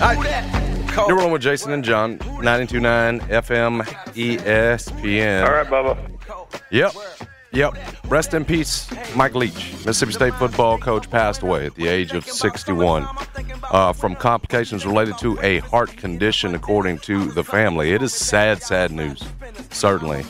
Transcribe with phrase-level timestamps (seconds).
[0.00, 3.82] You're rolling with Jason and John, 92.9 FM
[4.14, 5.44] ESPN.
[5.44, 6.58] All right, Bubba.
[6.70, 6.92] Yep.
[7.52, 7.74] Yep.
[8.06, 12.24] Rest in peace, Mike Leach, Mississippi State football coach, passed away at the age of
[12.24, 13.06] 61
[13.70, 17.92] uh, from complications related to a heart condition, according to the family.
[17.92, 19.22] It is sad, sad news,
[19.70, 20.24] certainly,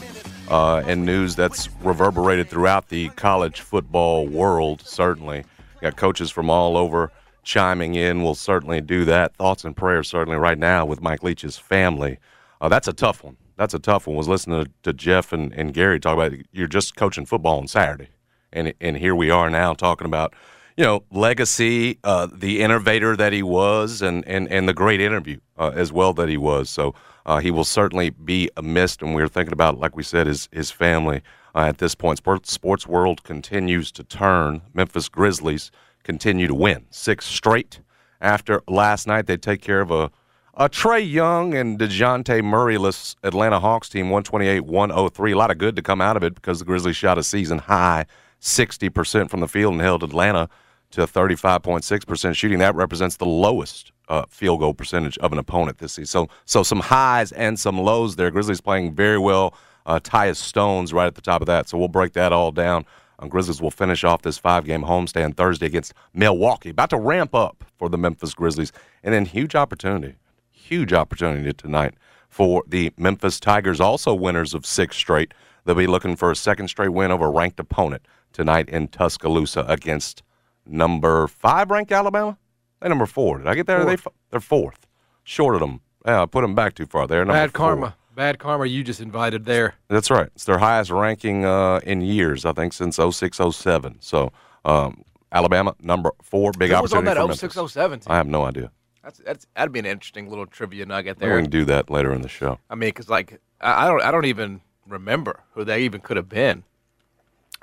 [0.49, 5.45] uh, and news that's reverberated throughout the college football world, certainly.
[5.81, 8.23] Got coaches from all over chiming in.
[8.23, 9.35] We'll certainly do that.
[9.37, 12.19] Thoughts and prayers, certainly, right now with Mike Leach's family.
[12.61, 13.37] Uh, that's a tough one.
[13.57, 14.17] That's a tough one.
[14.17, 17.69] Was listening to, to Jeff and, and Gary talk about you're just coaching football on
[17.69, 18.09] Saturday,
[18.53, 20.35] and and here we are now talking about
[20.77, 25.39] you know legacy, uh, the innovator that he was, and and and the great interview
[25.59, 26.71] uh, as well that he was.
[26.71, 26.95] So
[27.27, 30.71] uh, he will certainly be missed, and we're thinking about like we said his his
[30.71, 31.21] family
[31.55, 32.19] uh, at this point.
[32.19, 34.63] Sports sports world continues to turn.
[34.73, 35.71] Memphis Grizzlies
[36.03, 37.81] continue to win six straight.
[38.21, 40.11] After last night, they take care of a
[40.55, 45.33] a Trae Young and Dejounte Murray-less Atlanta Hawks team, 128-103.
[45.33, 47.59] A lot of good to come out of it because the Grizzlies shot a season
[47.59, 48.05] high
[48.41, 50.49] 60% from the field and held Atlanta
[50.91, 52.59] to 35.6% shooting.
[52.59, 56.07] That represents the lowest uh, field goal percentage of an opponent this season.
[56.07, 58.31] So, so some highs and some lows there.
[58.31, 59.55] Grizzlies playing very well.
[59.87, 61.69] Uh, Tyus Jones right at the top of that.
[61.69, 62.85] So we'll break that all down.
[63.29, 66.71] Grizzlies will finish off this five-game homestand Thursday against Milwaukee.
[66.71, 68.73] About to ramp up for the Memphis Grizzlies,
[69.03, 70.15] and then huge opportunity,
[70.51, 71.95] huge opportunity tonight
[72.29, 75.35] for the Memphis Tigers, also winners of six straight.
[75.65, 79.65] They'll be looking for a second straight win over a ranked opponent tonight in Tuscaloosa
[79.69, 80.23] against
[80.65, 82.39] number five ranked Alabama.
[82.81, 83.39] They number four.
[83.39, 83.85] Did I get there?
[83.85, 84.87] They f- they're fourth,
[85.25, 85.81] short of them.
[86.07, 87.07] Yeah, I put them back too far.
[87.07, 87.59] They're number Bad four.
[87.59, 87.97] karma.
[88.21, 89.77] Bad karma you just invited there.
[89.89, 90.29] That's right.
[90.35, 93.97] It's their highest ranking uh, in years, I think, since 06, 07.
[94.01, 94.31] So
[94.67, 98.01] um, Alabama, number four, big Who was on opportunity that for 06, 07?
[98.09, 98.73] I have no idea.
[99.03, 101.35] That's, that's that'd be an interesting little trivia nugget there.
[101.35, 102.59] We can do that later in the show.
[102.69, 106.19] I mean, because like I, I don't I don't even remember who they even could
[106.19, 106.65] have been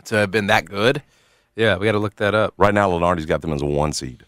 [0.06, 1.04] to have been that good.
[1.56, 2.56] Yeah, we got to look that up.
[2.58, 4.24] Right now, Lunardi's got them as a one seed.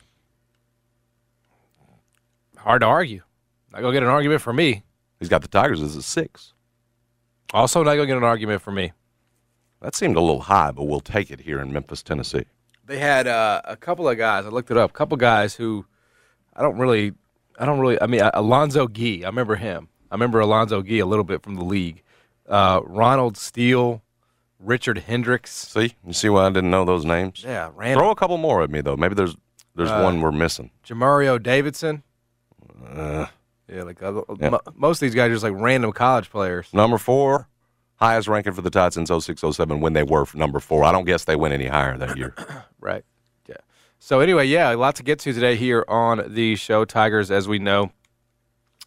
[2.56, 3.23] Hard to argue.
[3.72, 4.84] Not gonna get an argument for me.
[5.19, 6.53] He's got the Tigers as a six.
[7.53, 8.91] Also, not gonna get an argument for me.
[9.81, 12.46] That seemed a little high, but we'll take it here in Memphis, Tennessee.
[12.85, 14.46] They had uh, a couple of guys.
[14.46, 14.90] I looked it up.
[14.90, 15.85] A couple guys who
[16.56, 17.13] I don't really,
[17.57, 18.02] I don't really.
[18.02, 19.24] I mean, uh, Alonzo Gee.
[19.24, 19.90] I remember him.
[20.12, 22.01] I remember Alonzo Gee a little bit from the league.
[22.47, 24.01] Uh, Ronald Steele,
[24.59, 25.51] Richard Hendrix.
[25.51, 27.44] See, you see why I didn't know those names.
[27.46, 28.01] Yeah, Randall.
[28.03, 28.97] Throw a couple more at me though.
[28.97, 29.36] Maybe there's
[29.75, 30.72] there's Uh, one we're missing.
[30.86, 32.03] Jermareo Davidson.
[32.91, 33.28] Uh,
[33.72, 34.50] Yeah, like uh, Yeah.
[34.50, 36.68] mo- most of these guys are just like random college players.
[36.74, 37.47] number four,
[37.97, 40.84] highest ranking for the Tide since 06, 07 when they were number four.
[40.84, 42.34] I don't guess they went any higher that year.
[42.81, 43.03] Right.
[43.47, 43.57] Yeah.
[44.00, 46.85] So anyway, yeah, a lot to get to today here on the show.
[46.85, 47.91] Tigers, as we know,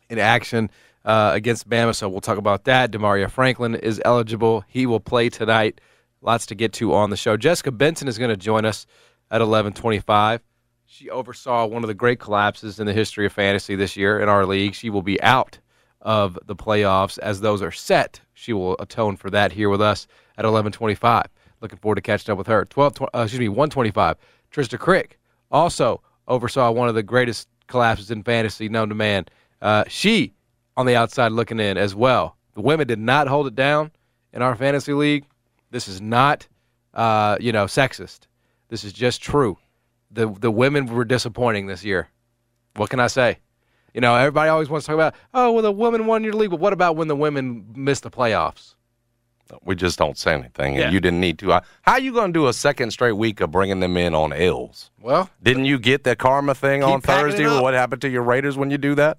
[0.08, 0.70] in action
[1.04, 1.94] uh, against Bama.
[1.94, 2.90] So we'll talk about that.
[2.90, 4.64] Damaria Franklin is eligible.
[4.66, 5.80] He will play tonight.
[6.22, 7.36] Lots to get to on the show.
[7.36, 8.86] Jessica Benson is going to join us
[9.30, 10.40] at 11:25.
[10.94, 14.28] She oversaw one of the great collapses in the history of fantasy this year in
[14.28, 14.74] our league.
[14.74, 15.58] She will be out
[16.02, 18.20] of the playoffs as those are set.
[18.34, 20.06] She will atone for that here with us
[20.36, 21.28] at 11:25.
[21.62, 22.66] Looking forward to catching up with her.
[22.66, 24.18] 12, tw- uh, excuse me, 125.
[24.52, 25.18] Trista Crick
[25.50, 29.24] also oversaw one of the greatest collapses in fantasy known to man.
[29.62, 30.34] Uh, she
[30.76, 32.36] on the outside looking in as well.
[32.52, 33.92] The women did not hold it down
[34.34, 35.24] in our fantasy league.
[35.70, 36.46] This is not,
[36.92, 38.26] uh, you know, sexist.
[38.68, 39.56] This is just true.
[40.12, 42.08] The the women were disappointing this year.
[42.76, 43.38] What can I say?
[43.94, 46.50] You know, everybody always wants to talk about, oh, well, the women won your league,
[46.50, 48.74] but what about when the women missed the playoffs?
[49.64, 50.90] We just don't say anything, and Yeah.
[50.90, 51.60] you didn't need to.
[51.82, 54.90] How you going to do a second straight week of bringing them in on L's?
[54.98, 57.60] Well, Didn't you get the karma thing on Keep packing it Thursday?
[57.60, 59.18] What happened to your Raiders when you do that?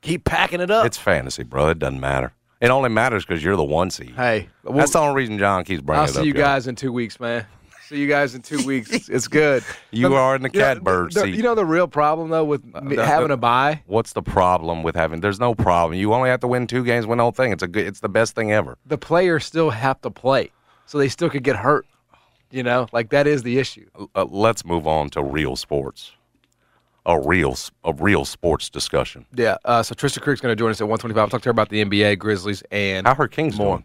[0.00, 0.86] keep packing it up.
[0.86, 1.68] It's fantasy, bro.
[1.70, 2.32] It doesn't matter.
[2.60, 4.14] It only matters because you're the one seed.
[4.16, 6.24] hey, we'll- That's the only reason John keeps bringing I'll it see up.
[6.26, 6.42] you y'all.
[6.42, 7.46] guys in two weeks, man.
[7.88, 8.90] See you guys in two weeks.
[8.90, 9.64] It's, it's good.
[9.90, 11.34] You are in the catbird seat.
[11.34, 13.82] You know the real problem though with me the- having the- a bye.
[13.86, 15.20] What's the problem with having?
[15.20, 15.98] There's no problem.
[15.98, 17.52] You only have to win two games, win the whole thing.
[17.52, 17.86] It's a good.
[17.86, 18.76] It's the best thing ever.
[18.84, 20.50] The players still have to play,
[20.84, 21.86] so they still could get hurt.
[22.50, 23.88] You know, like that is the issue.
[24.14, 26.12] Uh, let's move on to real sports.
[27.06, 29.24] A real, a real sports discussion.
[29.34, 29.56] Yeah.
[29.64, 31.18] Uh, so Trista Creek's going to join us at 125.
[31.18, 33.76] I'll talk to her about the NBA, Grizzlies, and How are Kings More.
[33.76, 33.84] doing?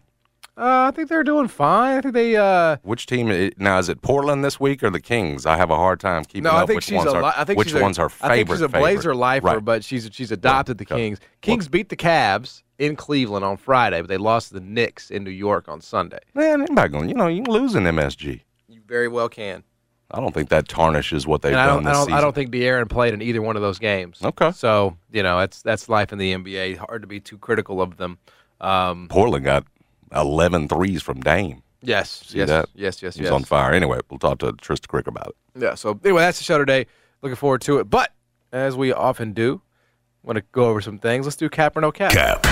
[0.56, 1.98] Uh, I think they're doing fine.
[1.98, 2.36] I think they.
[2.36, 4.02] Uh, Which team i- now is it?
[4.02, 5.46] Portland this week or the Kings?
[5.46, 6.62] I have a hard time keeping no, up.
[6.62, 7.16] I think which she's ones a.
[7.16, 8.32] are, li- I think which she's a- one's her favorite?
[8.32, 9.16] I think she's a Blazer favorite?
[9.16, 9.64] lifer, Right.
[9.64, 10.94] but she's she's adopted the Okay.
[10.96, 11.18] Kings.
[11.40, 15.24] Kings beat the Cavs in Cleveland on Friday, but they lost to the Knicks in
[15.24, 16.20] New York on Sunday.
[16.34, 17.08] Man, anybody going?
[17.08, 18.42] You know, you can lose in MSG.
[18.68, 19.64] You very well can.
[20.12, 22.18] I don't think that tarnishes what they've And I done don't, I this don't, season.
[22.18, 24.20] I don't think De'Aaron played in either one of those games.
[24.22, 24.52] Okay.
[24.52, 26.76] So you know, that's that's life in the NBA.
[26.76, 28.18] Hard to be too critical of them.
[28.60, 29.64] Um, Portland got
[30.14, 31.62] 11 threes from Dame.
[31.82, 32.68] yes, See yes, that?
[32.74, 33.32] yes, yes, He's yes.
[33.32, 33.72] on fire.
[33.72, 35.62] Anyway, we'll talk to Trista Crick about it.
[35.62, 35.74] Yeah.
[35.74, 36.86] So anyway, that's the show today.
[37.22, 37.90] Looking forward to it.
[37.90, 38.12] But
[38.52, 39.60] as we often do,
[40.22, 41.26] want to go over some things.
[41.26, 42.12] Let's do cap or no cap.
[42.12, 42.46] Cap.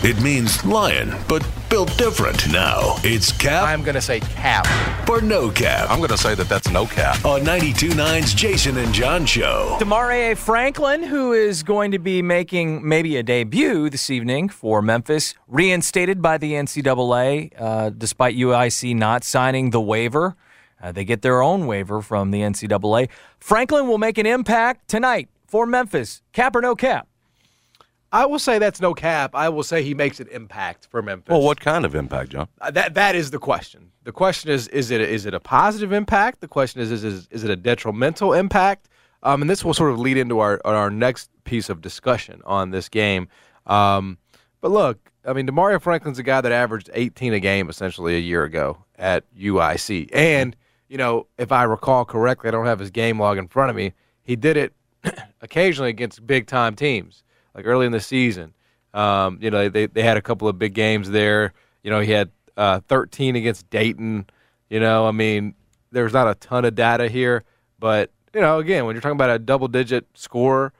[0.00, 2.50] It means lion, but built different.
[2.52, 4.64] Now it's cap I'm gonna say cap.
[5.08, 7.24] For no cap I'm going to say that that's no cap.
[7.24, 9.76] on 92.9's Jason and John Show.
[9.80, 15.34] Damaria Franklin, who is going to be making maybe a debut this evening for Memphis,
[15.48, 20.36] reinstated by the NCAA uh, despite UIC not signing the waiver.
[20.80, 23.08] Uh, they get their own waiver from the NCAA.
[23.40, 26.22] Franklin will make an impact tonight for Memphis.
[26.32, 27.07] Cap or no cap?
[28.10, 29.34] I will say that's no cap.
[29.34, 31.30] I will say he makes an impact for Memphis.
[31.30, 32.48] Well, what kind of impact, John?
[32.60, 33.90] Uh, that that is the question.
[34.04, 36.40] The question is is it is it a positive impact?
[36.40, 38.88] The question is is is, is it a detrimental impact?
[39.22, 42.70] Um, and this will sort of lead into our our next piece of discussion on
[42.70, 43.28] this game.
[43.66, 44.18] Um,
[44.60, 48.20] but look, I mean, Demario Franklin's a guy that averaged 18 a game essentially a
[48.20, 50.56] year ago at UIC, and
[50.88, 53.76] you know, if I recall correctly, I don't have his game log in front of
[53.76, 53.92] me.
[54.22, 54.72] He did it
[55.42, 57.22] occasionally against big time teams,
[57.54, 58.54] like early in the season.
[58.94, 61.52] Um, you know, they they had a couple of big games there.
[61.82, 64.26] You know, he had uh, 13 against Dayton.
[64.70, 65.54] You know, I mean,
[65.92, 67.44] there's not a ton of data here,
[67.78, 70.72] but you know, again, when you're talking about a double digit score,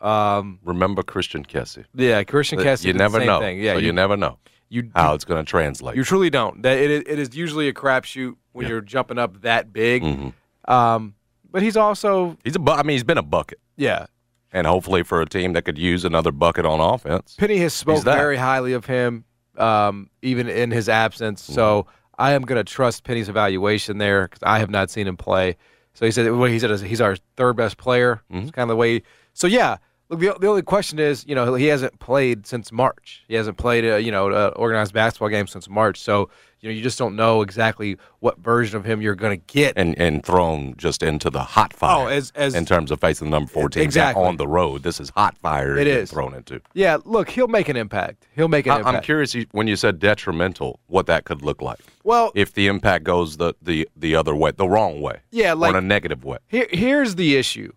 [0.00, 1.84] um, Remember Christian Kessie.
[1.94, 2.84] yeah, Christian Kessie.
[2.86, 3.40] you never same know.
[3.40, 3.60] Thing.
[3.60, 4.38] Yeah, so you, never know
[4.68, 5.96] you how it's going to translate.
[5.96, 6.62] you truly don't.
[6.62, 8.70] That it is, it is usually a crapshoot when Yeah.
[8.72, 10.02] you're jumping up that big.
[10.02, 10.32] Mhm.
[10.66, 11.14] Um,
[11.50, 12.58] but he's also He's a.
[12.58, 14.06] Bu- I mean, he's been a bucket, yeah.
[14.54, 17.34] And hopefully for a team that could use another bucket on offense.
[17.36, 18.16] Penny has spoke that.
[18.16, 19.24] very highly of him,
[19.58, 21.42] um, even in his absence.
[21.42, 25.16] So I am going to trust Penny's evaluation there because I have not seen him
[25.16, 25.56] play.
[25.94, 28.22] So he said what he said is he's our third best player.
[28.30, 29.02] It's kind of the way.
[29.32, 29.78] So yeah,
[30.14, 30.34] look.
[30.34, 33.24] The, the only question is, you know, he hasn't played since March.
[33.28, 36.00] He hasn't played, a, you know, an organized basketball game since March.
[36.00, 36.30] So
[36.64, 39.74] you know, you just don't know exactly what version of him you're going to get.
[39.76, 42.06] and and thrown just into the hot oh, fire.
[42.06, 44.24] Oh, as- as- in terms of facing the number four team Exactly.
[44.24, 45.76] on the road, this is hot fire.
[45.76, 46.10] It is.
[46.10, 46.62] thrown into.
[46.72, 48.26] yeah, look, he'll make an impact.
[48.34, 48.96] He'll make an I, impact.
[48.96, 53.04] I'm curious when you said detrimental, what that could look like Well, if the impact
[53.04, 56.38] goes the the the other way, the wrong way, yeah, like in a negative way.
[56.48, 57.72] Here, here's the issue.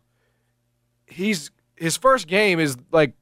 [1.08, 3.14] He's his first game is like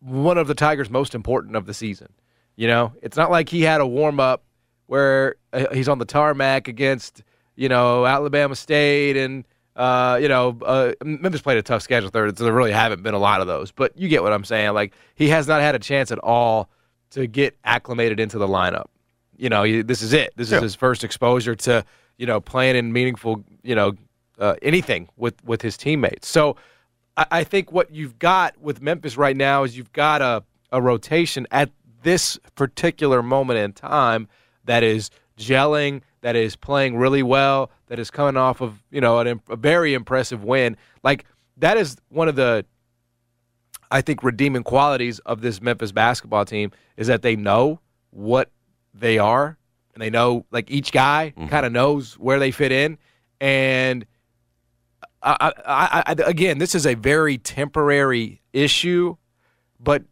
[0.00, 2.08] one of the Tigers' most important of the season.
[2.56, 4.44] You know, it's not like he had a warm up
[4.86, 7.22] where uh, he's on the tarmac against
[7.56, 9.44] you know Alabama State and
[9.76, 13.14] uh, you know uh, Memphis played a tough schedule third, so there really haven't been
[13.14, 13.70] a lot of those.
[13.70, 14.74] But you get what I'm saying.
[14.74, 16.68] Like he has not had a chance at all
[17.10, 18.86] to get acclimated into the lineup.
[19.36, 20.32] You know, he, this is it.
[20.36, 21.84] This is his first exposure to
[22.18, 23.94] you know playing in meaningful you know
[24.38, 26.28] uh, anything with with his teammates.
[26.28, 26.56] So
[27.16, 30.80] I, I think what you've got with Memphis right now is you've got a a
[30.80, 31.70] rotation at
[32.02, 34.26] this particular moment in time
[34.64, 39.18] that is gelling, that is playing really well, that is coming off of you know
[39.20, 40.76] an, a very impressive win.
[41.02, 41.26] Like
[41.58, 42.64] that is one of the
[43.90, 48.50] I think redeeming qualities of this Memphis basketball team is that they know what
[48.94, 49.58] they are
[49.94, 51.48] and they know like each guy mm-hmm.
[51.48, 52.96] kind of knows where they fit in
[53.40, 54.06] and
[55.22, 59.16] I, I, I, again this is a very temporary issue
[59.80, 60.02] but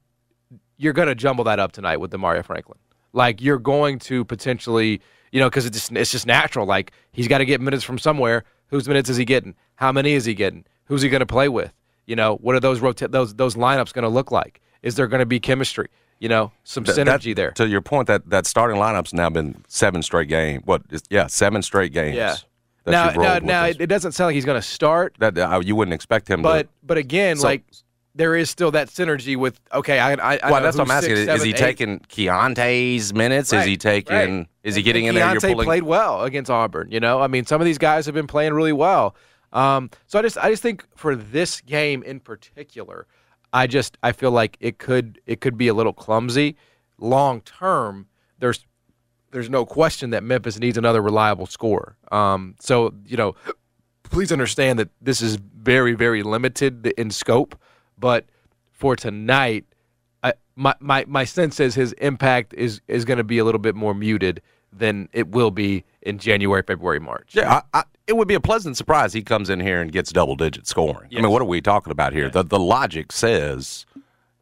[0.76, 2.78] you're going to jumble that up tonight with Demario Franklin
[3.12, 5.00] like you're going to potentially
[5.32, 7.98] you know because it's just, it's just natural like he's got to get minutes from
[7.98, 11.26] somewhere whose minutes is he getting how many is he getting who's he going to
[11.26, 11.72] play with
[12.06, 15.06] you know what are those rota- those those lineups going to look like is there
[15.06, 15.88] going to be chemistry
[16.20, 17.50] You know, some Th- synergy that- there.
[17.52, 20.62] To your point, that that starting lineup's now been seven straight games.
[20.66, 20.82] What?
[20.90, 22.14] is- Yeah, seven straight games.
[22.16, 22.36] Yeah.
[22.90, 25.74] Now, now, now it, it doesn't sound like he's going to start, that uh, you
[25.76, 26.68] wouldn't expect him but to.
[26.82, 27.64] but again, So- like
[28.14, 29.60] there is still that synergy with.
[29.72, 31.16] Okay, I, I, I Well, that's what I'm asking.
[31.16, 31.56] six, is he eight.
[31.56, 33.52] taking Keonte's minutes?
[33.52, 34.38] is he taking?
[34.38, 34.46] right.
[34.64, 35.32] Is he getting and in there?
[35.32, 35.64] You're Keontae pulling.
[35.66, 36.90] played well against Auburn.
[36.90, 39.14] You know, I mean, some of these guys have been playing really well.
[39.52, 43.06] Um, so I just, I just think for this game in particular,
[43.52, 46.56] I just, I feel like it could, it could be a little clumsy.
[46.98, 48.06] Long term,
[48.38, 48.64] there's,
[49.30, 51.96] there's no question that Memphis needs another reliable scorer.
[52.10, 53.34] Um, so you know,
[54.04, 57.58] please understand that this is very, very limited in scope.
[57.98, 58.26] But
[58.72, 59.64] for tonight,
[60.22, 63.60] I, my, my my sense is his impact is is going to be a little
[63.60, 67.30] bit more muted than it will be in January, February, March.
[67.34, 69.12] Yeah, I, I, it would be a pleasant surprise.
[69.12, 71.10] He comes in here and gets double digit scoring.
[71.12, 72.28] I mean, what are we talking about here?
[72.30, 73.86] The the logic says,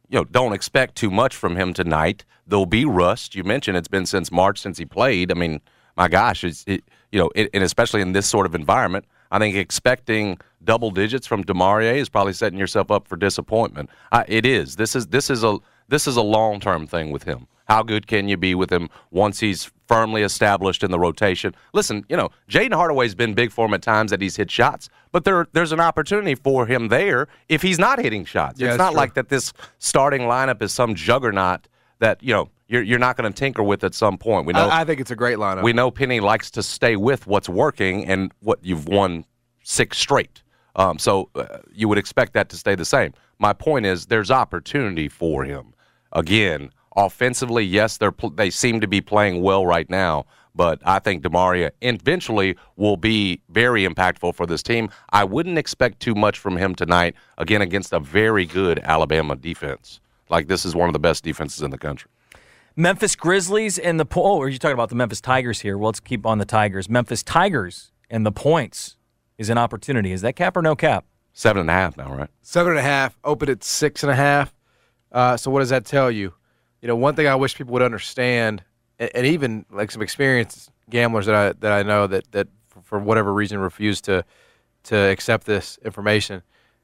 [0.09, 2.25] you know, don't expect too much from him tonight.
[2.47, 3.35] There'll be rust.
[3.35, 5.31] You mentioned it's been since March since he played.
[5.31, 5.61] I mean,
[5.95, 9.37] my gosh, it's it, you know, it, and especially in this sort of environment, I
[9.37, 13.89] think expecting double digits from Damaria is probably setting yourself up for disappointment.
[14.11, 14.75] I, it is.
[14.75, 15.59] This is this is a
[15.89, 17.47] this is a long term thing with him.
[17.67, 21.53] How good can you be with him once he's firmly established in the rotation?
[21.73, 24.89] Listen, you know, Jayden Hardaway's been big for him at times that he's hit shots,
[25.11, 28.59] but there there's an opportunity for him there if he's not hitting shots.
[28.59, 28.97] Yeah, it's not true.
[28.97, 31.67] like that this starting lineup is some juggernaut
[31.99, 34.45] that, you know, you're you're not going to tinker with at some point.
[34.47, 35.63] We know I, I think it's a great lineup.
[35.63, 39.25] we know Penny likes to stay with what's working and what you've won
[39.63, 40.41] six straight.
[40.75, 43.13] Um, so uh, you would expect that to stay the same.
[43.39, 45.73] My point is, there's opportunity for him.
[46.13, 50.25] Again, offensively, yes, they're pl- they seem to be playing well right now,
[50.55, 54.89] but I think Damaria eventually will be very impactful for this team.
[55.11, 57.15] I wouldn't expect too much from him tonight.
[57.37, 59.99] Again, against a very good Alabama defense.
[60.29, 62.09] Like this is one of the best defenses in the country.
[62.75, 65.77] Memphis Grizzlies and the po- oh, are you talking about the Memphis Tigers here?
[65.77, 66.89] Well, let's keep on the Tigers.
[66.89, 68.95] Memphis Tigers and the points
[69.37, 70.11] is an opportunity.
[70.11, 71.05] Is that cap or no cap?
[71.33, 72.29] Seven and a half now, right?
[72.41, 74.53] Seven and a half, open at six and a half.
[75.11, 76.33] Uh, so what does that tell you?
[76.81, 78.63] You know, one thing I wish people would understand,
[78.99, 82.81] and, and even like some experienced gamblers that I that I know that that for,
[82.81, 84.23] for whatever reason refuse to
[84.83, 86.43] to accept this information.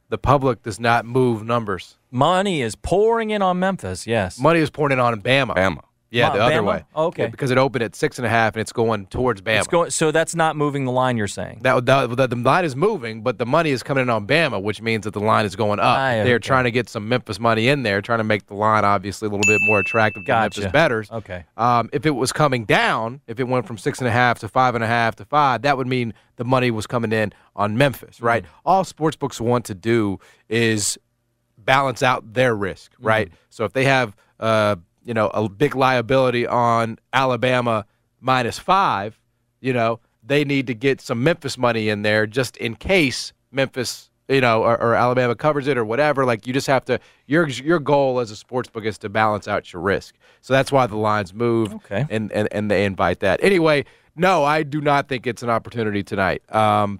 [0.09, 1.97] The public does not move numbers.
[2.11, 4.05] Money is pouring in on Memphis.
[4.05, 4.37] Yes.
[4.39, 5.55] Money is pouring in on Bama.
[5.55, 5.81] Bama.
[6.15, 6.65] Yeah, the other Bama?
[6.67, 6.83] way.
[6.95, 7.23] Oh, okay.
[7.23, 9.59] Yeah, because it opened at six and a half and it's going towards Bama.
[9.59, 11.17] It's going, so that's not moving the line.
[11.17, 11.59] You're saying.
[11.63, 14.61] that, that, that the line is moving, but the money is coming in on Bama,
[14.61, 15.97] which means that the line is going up.
[15.97, 18.85] Ah, They're trying to get some Memphis money in there, trying to make the line
[18.85, 21.11] obviously a little bit more attractive to Memphis betters.
[21.11, 21.43] Okay.
[21.57, 24.47] Um, if it was coming down, if it went from six and a half to
[24.47, 27.77] five and a half to five, that would mean the money was coming in on
[27.77, 28.43] Memphis, right?
[28.43, 28.53] Mm-hmm.
[28.65, 30.19] All sports books want to do
[30.49, 30.97] is
[31.57, 33.07] balance out their risk, Mm-hmm.
[33.07, 33.31] right?
[33.49, 34.75] So if they have, uh,
[35.05, 37.85] you know, a big liability on Alabama
[38.19, 39.17] minus five,
[39.61, 44.09] you know, they need to get some Memphis money in there just in case Memphis,
[44.27, 46.25] you know, or, or Alabama covers it or whatever.
[46.25, 46.99] Like you just have to.
[47.27, 50.15] Your your goal as a sports book is to balance out your risk.
[50.41, 51.73] So that's why the lines move.
[51.75, 52.05] Okay.
[52.09, 53.39] And and and they invite that.
[53.43, 53.85] Anyway,
[54.15, 56.41] no, I do not think it's an opportunity tonight.
[56.53, 56.99] Um,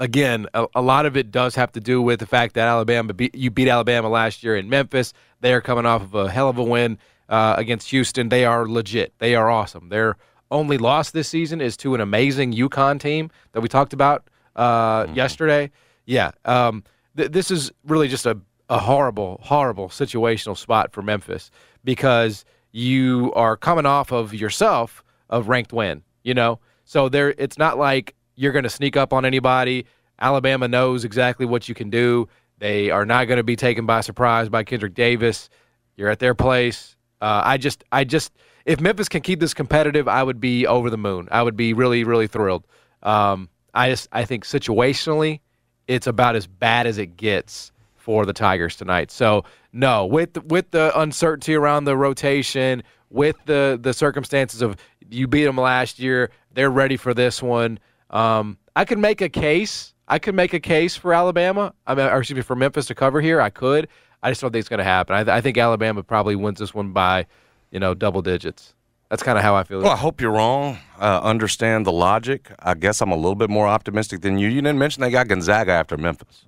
[0.00, 3.12] again, a, a lot of it does have to do with the fact that Alabama
[3.12, 5.12] beat, you beat Alabama last year in Memphis.
[5.40, 6.98] They are coming off of a hell of a win
[7.28, 8.28] uh, against Houston.
[8.28, 9.14] They are legit.
[9.18, 9.88] They are awesome.
[9.88, 10.16] Their
[10.50, 15.06] only loss this season is to an amazing UConn team that we talked about uh,
[15.12, 15.70] yesterday.
[16.06, 16.84] Yeah, um,
[17.16, 21.50] th- this is really just a, a horrible, horrible situational spot for Memphis
[21.82, 26.02] because you are coming off of yourself of ranked win.
[26.22, 27.34] You know, so there.
[27.36, 29.86] It's not like you're going to sneak up on anybody.
[30.20, 32.28] Alabama knows exactly what you can do.
[32.58, 35.50] They are not going to be taken by surprise by Kendrick Davis.
[35.96, 36.96] You're at their place.
[37.20, 38.32] Uh, I just, I just,
[38.64, 41.28] if Memphis can keep this competitive, I would be over the moon.
[41.30, 42.64] I would be really, really thrilled.
[43.02, 45.40] Um, I just, I think situationally,
[45.88, 49.10] it's about as bad as it gets for the Tigers tonight.
[49.10, 54.76] So no, with with the uncertainty around the rotation, with the the circumstances of
[55.10, 57.78] you beat them last year, they're ready for this one.
[58.10, 59.94] Um, I could make a case.
[60.08, 61.72] I could make a case for Alabama.
[61.86, 63.40] I mean, or excuse me, for Memphis to cover here.
[63.40, 63.88] I could.
[64.22, 65.28] I just don't think it's going to happen.
[65.28, 67.26] I, I think Alabama probably wins this one by,
[67.70, 68.74] you know, double digits.
[69.10, 69.80] That's kind of how I feel.
[69.80, 70.78] Well, I hope you're wrong.
[70.98, 72.50] Uh, understand the logic.
[72.58, 74.48] I guess I'm a little bit more optimistic than you.
[74.48, 76.44] You didn't mention they got Gonzaga after Memphis.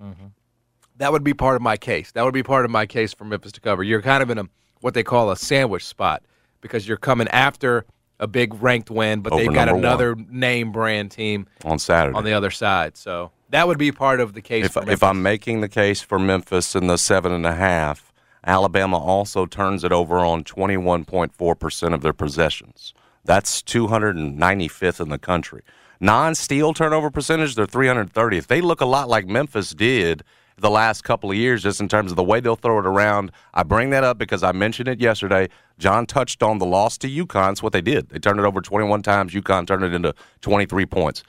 [0.96, 2.12] that would be part of my case.
[2.12, 3.82] That would be part of my case for Memphis to cover.
[3.82, 4.48] You're kind of in a
[4.80, 6.22] what they call a sandwich spot
[6.60, 7.84] because you're coming after
[8.18, 12.16] a big ranked win, but Over they've got another name brand team on Saturday.
[12.16, 12.96] on the other side.
[12.96, 14.64] So that would be part of the case.
[14.66, 18.12] if, if I'm making the case for Memphis in the seven and a half,
[18.44, 22.94] Alabama also turns it over on 21.4% of their possessions.
[23.24, 25.62] That's 295th in the country.
[25.98, 28.46] Non-steal turnover percentage, they're 330th.
[28.46, 30.22] They look a lot like Memphis did
[30.58, 33.30] the last couple of years, just in terms of the way they'll throw it around.
[33.52, 35.48] I bring that up because I mentioned it yesterday.
[35.78, 37.52] John touched on the loss to UConn.
[37.52, 38.08] It's what they did.
[38.08, 39.34] They turned it over 21 times.
[39.34, 41.22] UConn turned it into 23 points.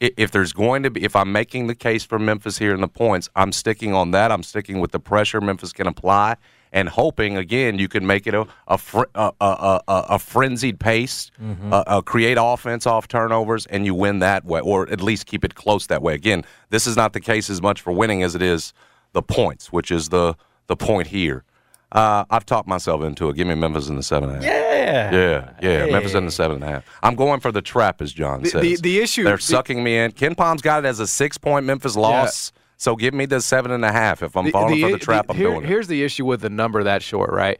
[0.00, 2.88] If there's going to be, if I'm making the case for Memphis here in the
[2.88, 4.32] points, I'm sticking on that.
[4.32, 6.36] I'm sticking with the pressure Memphis can apply
[6.72, 10.78] and hoping again you can make it a a, fr- a, a, a, a frenzied
[10.78, 11.72] pace, mm-hmm.
[11.72, 15.54] uh, create offense off turnovers, and you win that way, or at least keep it
[15.54, 16.14] close that way.
[16.14, 18.72] Again, this is not the case as much for winning as it is
[19.12, 20.34] the points, which is the
[20.66, 21.44] the point here.
[21.92, 23.36] Uh, I've talked myself into it.
[23.36, 24.54] Give me Memphis in the seven and a half.
[24.54, 25.86] Yeah, yeah, yeah.
[25.86, 25.90] Hey.
[25.90, 26.84] Memphis in the seven and a half.
[27.02, 28.62] I'm going for the trap, as John the, says.
[28.62, 30.12] The, the issue they're the, sucking me in.
[30.12, 32.52] KenPom's got it as a six point Memphis loss.
[32.54, 32.59] Yeah.
[32.80, 34.22] So give me the seven and a half.
[34.22, 35.66] If I'm the, falling the, for the trap, I'm here, doing it.
[35.66, 37.58] Here's the issue with the number that short, right?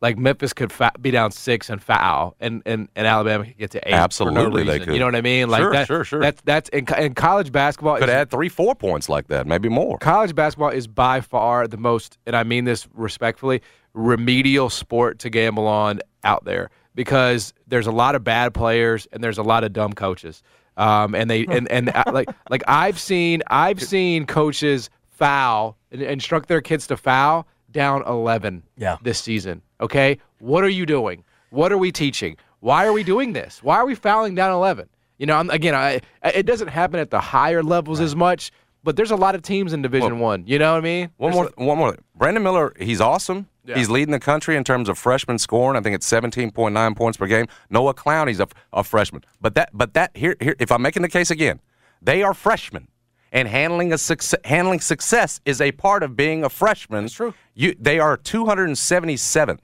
[0.00, 3.72] Like Memphis could fa- be down six and foul, and, and, and Alabama could get
[3.72, 3.92] to eight.
[3.92, 4.94] Absolutely, no they could.
[4.94, 5.48] You know what I mean?
[5.48, 6.20] Like sure, that, sure, sure.
[6.20, 7.98] That's that's in, in college basketball.
[7.98, 9.98] Could add three, four points like that, maybe more.
[9.98, 13.62] College basketball is by far the most, and I mean this respectfully,
[13.94, 19.24] remedial sport to gamble on out there because there's a lot of bad players and
[19.24, 20.40] there's a lot of dumb coaches.
[20.76, 26.02] Um, and they and and uh, like like I've seen I've seen coaches foul and
[26.02, 28.96] instruct their kids to foul down 11 yeah.
[29.02, 29.62] this season.
[29.80, 30.18] Okay?
[30.38, 31.24] What are you doing?
[31.50, 32.36] What are we teaching?
[32.60, 33.62] Why are we doing this?
[33.62, 34.88] Why are we fouling down 11?
[35.18, 38.04] You know, I'm, again, I, it doesn't happen at the higher levels right.
[38.04, 38.52] as much,
[38.84, 40.44] but there's a lot of teams in Division well, 1.
[40.46, 41.10] You know what I mean?
[41.16, 41.96] One there's more one more.
[42.16, 43.48] Brandon Miller, he's awesome.
[43.64, 43.76] Yeah.
[43.76, 45.78] He's leading the country in terms of freshman scoring.
[45.78, 47.46] I think it's 17.9 points per game.
[47.70, 49.22] Noah Clowney's a, a freshman.
[49.40, 51.60] But that but that here here if I'm making the case again,
[52.00, 52.88] they are freshmen
[53.32, 57.04] and handling a success, handling success is a part of being a freshman.
[57.04, 57.34] That's true.
[57.54, 59.58] You, they are 277th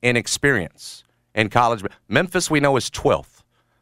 [0.00, 1.84] in experience in college.
[2.08, 3.31] Memphis, we know, is 12th.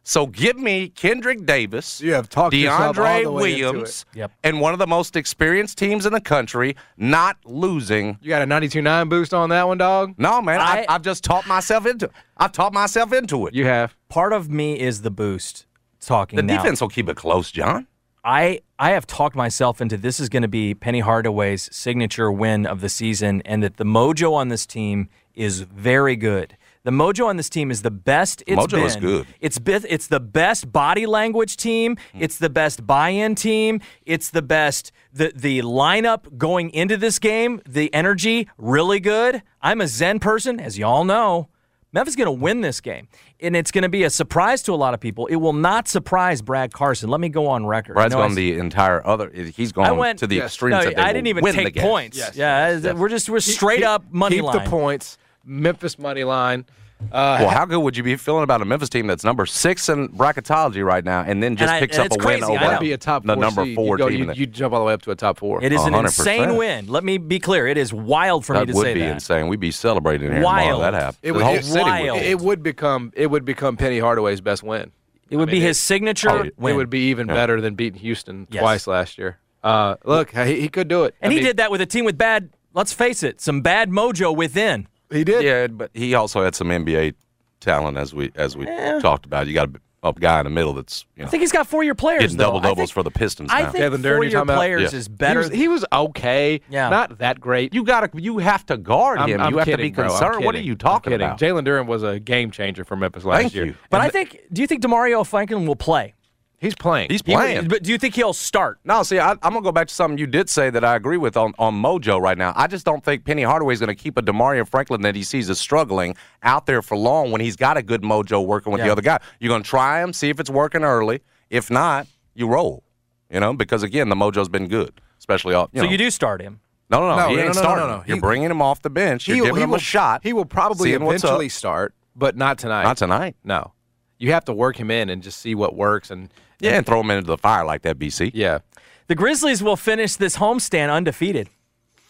[0.03, 4.33] So give me Kendrick Davis, you have talked DeAndre Williams, yep.
[4.43, 8.19] and one of the most experienced teams in the country not losing.
[8.23, 10.15] You got a 92.9 boost on that one, dog?
[10.17, 10.61] No, man.
[10.61, 12.13] I, have just taught myself into it.
[12.37, 13.55] I've taught myself into it.
[13.55, 13.95] You have.
[14.09, 15.67] Part of me is the boost
[16.01, 16.57] talking The now.
[16.57, 17.87] defense will keep it close, John.
[18.25, 22.67] I I have talked myself into this is going to be Penny Hardaway's signature win
[22.67, 26.57] of the season, and that the mojo on this team is very good.
[26.83, 28.85] The mojo on this team is the best it's mojo been.
[28.85, 29.27] is good.
[29.41, 31.97] It's be- it's the best body language team.
[32.13, 32.23] Hmm.
[32.23, 33.81] It's the best buy-in team.
[34.07, 37.61] It's the best the the lineup going into this game.
[37.69, 39.43] The energy really good.
[39.61, 41.49] I'm a Zen person, as y'all know.
[41.93, 43.09] Memphis is going to win this game,
[43.41, 45.27] and it's going to be a surprise to a lot of people.
[45.27, 47.11] It will not surprise Brad Carson.
[47.11, 47.95] Let me go on record.
[47.95, 49.29] Brad's gone the entire other.
[49.31, 50.47] He's gone went, to the yes.
[50.47, 50.71] extreme.
[50.71, 52.17] No, I didn't even take points.
[52.17, 52.37] Yes.
[52.37, 52.95] Yeah, yes.
[52.95, 54.65] we're just we're straight keep, up money keep line.
[54.65, 55.19] the points.
[55.45, 56.65] Memphis money line.
[57.13, 59.89] Uh, well, how good would you be feeling about a Memphis team that's number six
[59.89, 62.43] in bracketology right now, and then just and picks I, up a crazy.
[62.43, 63.75] win over be a top the number seed.
[63.75, 64.25] four you go, team?
[64.29, 65.65] You, you, jump all the way up to a top four.
[65.65, 65.87] It is 100%.
[65.99, 66.89] an insane win.
[66.89, 67.67] Let me be clear.
[67.67, 69.07] It is wild for that me to would say be that.
[69.07, 69.49] would be insane.
[69.49, 70.67] We'd be celebrating here Wild.
[70.73, 70.91] tomorrow.
[70.91, 71.17] That happened.
[71.23, 72.19] It the would, whole it, city wild.
[72.19, 72.23] would.
[72.27, 74.93] it would become it would become Penny Hardaway's best win.
[75.31, 76.75] It would I be his it- signature oh, it- win.
[76.75, 77.35] It would be even Yeah.
[77.35, 78.61] better than beating Houston Yes.
[78.61, 79.39] twice last year.
[79.65, 81.87] Uh, look, he, he could do it, and I he mean, did that with a
[81.87, 82.51] team with bad.
[82.75, 84.87] Let's face it, some bad mojo within.
[85.11, 85.43] He did.
[85.45, 87.15] Yeah, but he also had some NBA
[87.61, 88.67] talent, as we as we
[89.01, 89.47] talked about.
[89.47, 89.69] You got
[90.03, 92.21] a, a guy in the middle that's you know I think he's got four-year players.
[92.23, 93.51] getting double doubles think- for the Pistons.
[93.53, 93.71] I now.
[93.73, 94.99] think Jalen Duren, you're four-year players Yeah.
[94.99, 95.41] is He better.
[95.41, 96.61] was, he was okay.
[96.71, 96.89] Yeah.
[96.89, 97.75] Not that great.
[97.75, 99.41] you got to you have to guard I'm, him.
[99.41, 100.09] I'm you have kidding, to be bro.
[100.09, 100.45] Concerned.
[100.45, 101.39] What are you talking about?
[101.39, 103.67] Jalen Duren was a game changer for Memphis last Thank year.
[103.67, 103.75] you.
[103.91, 104.41] but And I think.
[104.53, 106.15] Do you think Demario Franklin will play?
[106.61, 107.09] He's playing.
[107.11, 107.67] He's He- playing.
[107.69, 108.79] but do you think he'll start?
[108.85, 111.17] No, see, I, I'm gonna go back to something you did say that I agree
[111.17, 112.53] with on, on Mojo right now.
[112.55, 115.51] I just don't think Penny Hardaway is gonna keep a Demario Franklin that he sees
[115.51, 118.91] as struggling out there for long when he's got a good Mojo working with the
[118.91, 119.19] other guy.
[119.41, 121.23] You're gonna try him, see if it's working early.
[121.51, 122.85] If not, you roll.
[123.31, 125.71] You know, because again, the Mojo's been good, especially off.
[125.73, 125.91] You so know.
[125.93, 126.61] you do start him.
[126.91, 127.87] No, no, no, No, he no, ain't no, no, starting.
[127.87, 128.03] no, no.
[128.07, 129.29] You're He- bringing him off the bench.
[129.29, 130.21] You're He'll- giving he him will, a shot.
[130.25, 131.29] He will probably seeing what's up.
[131.29, 132.83] eventually start, but not tonight.
[132.83, 133.37] Not tonight.
[133.45, 133.73] No,
[134.19, 136.11] you have to work him in and just see what works.
[136.11, 136.29] And
[136.61, 138.33] Yeah, and throw them into the fire like that, BC.
[138.35, 138.59] yeah,
[139.07, 141.49] The Grizzlies will finish this homestand undefeated.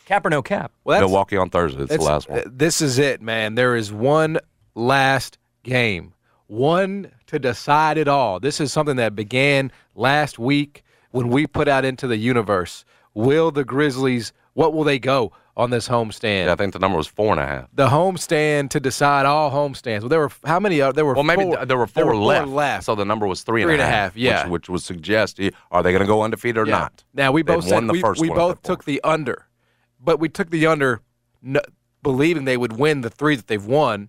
[0.07, 0.73] Cap or no cap?
[0.85, 1.83] well, that's, Milwaukee on Thursday.
[1.85, 2.43] It's the last one.
[2.47, 3.55] This is it, man.
[3.55, 4.39] There is one
[4.75, 6.15] last game,
[6.49, 8.41] one to decide it all.
[8.41, 10.83] This is something that began last week
[11.13, 12.85] when we put out into the universe.
[13.15, 14.33] Will the Grizzlies?
[14.55, 16.47] What will they go on this homestand?
[16.47, 17.69] Yeah, I think the number was four and a half.
[17.75, 20.01] the homestand to decide all homestands.
[20.01, 20.81] Well, there were how many?
[20.81, 22.49] Uh, there were Well, maybe four, th- there were four, left.
[22.49, 22.85] left.
[22.85, 24.13] So the number was three Three and and a half.
[24.13, 24.45] half, yeah.
[24.45, 25.39] Which, which would suggest
[25.71, 26.79] are they going to go undefeated or Yeah.
[26.79, 27.05] not?
[27.15, 29.47] Now we both said the we, we both took the under,
[30.01, 31.01] but we took the under.
[31.43, 31.61] No,
[32.03, 34.09] believing they would win the three that they've won,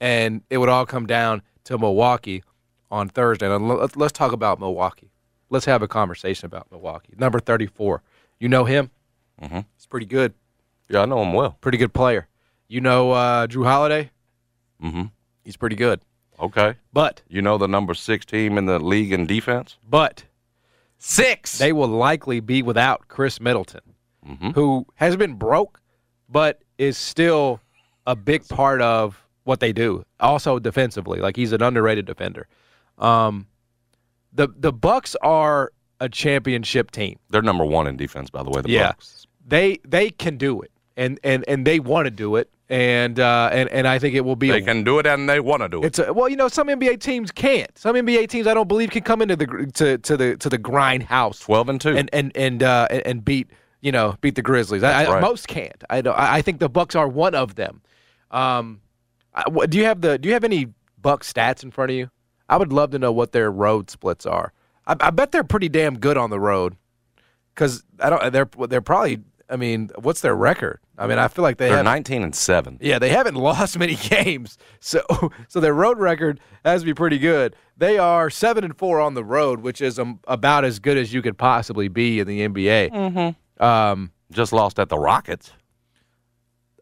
[0.00, 2.42] and it would all come down to Milwaukee
[2.90, 3.48] on Thursday.
[3.48, 5.10] Now, let's, let's talk about Milwaukee.
[5.48, 7.14] Let's have a conversation about Milwaukee.
[7.18, 8.02] Number 34.
[8.38, 8.90] You know him?
[9.42, 9.64] Mhm.
[9.76, 10.34] He's pretty good.
[10.90, 11.56] Yeah, I know him well.
[11.60, 12.26] Pretty good player.
[12.68, 14.10] You know uh, Jrue Holiday?
[14.82, 15.04] Mm-hmm.
[15.44, 16.00] He's pretty good.
[16.38, 16.74] Okay.
[16.92, 19.76] But, You know the number six team in the league in defense?
[19.88, 20.24] but
[20.98, 21.58] Six.
[21.58, 23.80] they will likely be without Khris Middleton,
[24.26, 24.54] Mhm.
[24.54, 25.80] who has been broke,
[26.28, 27.60] but is still
[28.06, 30.04] a big part of what they do.
[30.18, 32.48] Also defensively, like he's an underrated defender.
[32.98, 33.46] Um,
[34.32, 37.18] the the Bucks are a championship team.
[37.30, 38.60] They're number one in defense, by the way.
[38.62, 38.88] The Yeah.
[38.88, 39.26] Bucks.
[39.46, 43.48] They they can do it, and and and they want to do it, and uh,
[43.50, 44.50] and and I think it will be.
[44.50, 45.86] They can do it and they want to do it.
[45.86, 47.76] It's a, well, you know, some NBA teams can't.
[47.76, 50.58] Some NBA teams I don't believe can come into the to to the to the
[50.58, 51.96] grind house Twelve and two.
[51.96, 54.82] and and and uh, and- beat you know beat the Grizzlies.
[54.82, 55.20] I, I.
[55.20, 55.82] Most can't.
[55.88, 56.14] I don't.
[56.14, 57.80] I I think the Bucks are one of them.
[58.30, 58.82] Um,
[59.68, 60.68] do you have the Do you have any
[61.00, 62.10] Buck stats in front of you?
[62.50, 64.52] I would love to know what their road splits are.
[64.86, 66.76] I, I bet they're pretty damn good on the road.
[67.54, 68.32] Because I don't.
[68.32, 69.20] They're they're probably.
[69.50, 70.78] I mean, what's their record?
[70.96, 71.84] I mean, I feel like they They're have.
[71.84, 72.78] nineteen and seven.
[72.80, 75.02] Yeah, they haven't lost many games, so
[75.48, 77.56] so their road record has to be pretty good.
[77.76, 81.12] They are seven and four on the road, which is um, about as good as
[81.12, 82.90] you could possibly be in the NBA.
[82.90, 83.62] Mm-hmm.
[83.64, 85.52] Um, Just lost at the Rockets.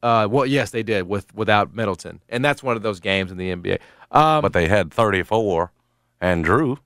[0.02, 3.36] uh, well, yes, they did with without Middleton, and that's one of those games in
[3.38, 3.78] the NBA.
[4.10, 5.72] Um, but they had 34
[6.20, 6.78] and Jrue.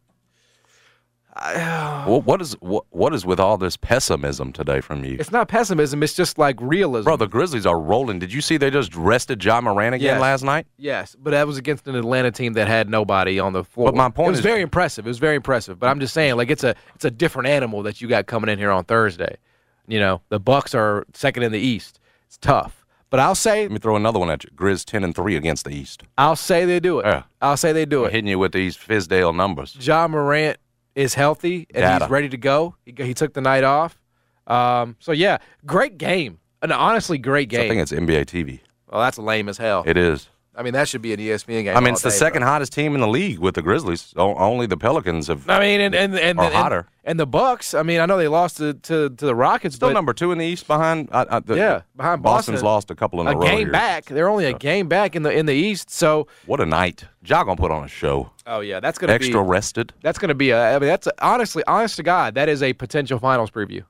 [2.07, 5.49] What what is what, what is with all this pessimism today from you, it's not
[5.49, 7.05] pessimism; it's just like realism.
[7.05, 7.17] bro?
[7.17, 8.19] The Grizzlies are rolling.
[8.19, 10.21] Did you see they just rested Ja Morant again Yes.
[10.21, 10.67] last night?
[10.77, 13.87] Yes, but that was against an Atlanta team that had nobody on the floor.
[13.87, 15.07] But my point it was is- very impressive.
[15.07, 15.79] It was very impressive.
[15.79, 18.51] But I'm just saying, like it's a it's a different animal that you got coming
[18.51, 19.37] in here on Thursday.
[19.87, 21.99] You know, the Bucks are second in the East.
[22.27, 24.51] It's tough, but I'll say Let me throw another one at you.
[24.55, 26.03] Grizz 10 and three against the East.
[26.19, 27.07] I'll say they do it.
[27.07, 27.23] Yeah.
[27.41, 28.13] I'll say they do I'm it.
[28.13, 29.77] hitting you with these Fizdale numbers.
[29.81, 30.57] Ja Morant
[30.95, 32.05] is healthy and Data.
[32.05, 32.77] he's ready to go.
[32.85, 34.01] He, he took the night off.
[34.47, 36.39] Um, so yeah, great game.
[36.63, 37.63] An honestly great game.
[37.63, 38.61] I think it's NBA TV.
[38.91, 39.83] well, that's lame as hell.
[39.87, 40.29] It is.
[40.55, 41.75] I mean, that should be an ESPN game.
[41.77, 42.51] I mean, all it's the day, second bro.
[42.51, 44.13] hottest team in the league with the Grizzlies.
[44.19, 45.49] O- only the Pelicans have.
[45.49, 46.87] I mean, and and and, Or and, hotter.
[47.05, 47.73] and the Bucks.
[47.73, 50.31] I mean, I know they lost to to, to the Rockets, Still but number two
[50.31, 51.09] in the East behind.
[51.11, 52.67] Uh, uh, the, Yeah, behind Boston's Boston.
[52.67, 53.41] lost a couple in a, a row.
[53.47, 53.71] game here.
[53.73, 54.05] back.
[54.05, 55.89] They're only a game back in the in the East.
[55.91, 57.07] So, What a night!
[57.25, 58.31] Ja gonna put on a show.
[58.47, 59.95] oh yeah, that's gonna Extra be extra rested.
[60.03, 60.77] that's gonna be a.
[60.77, 63.85] I mean, that's a, honestly, honest to God, that is a potential finals preview.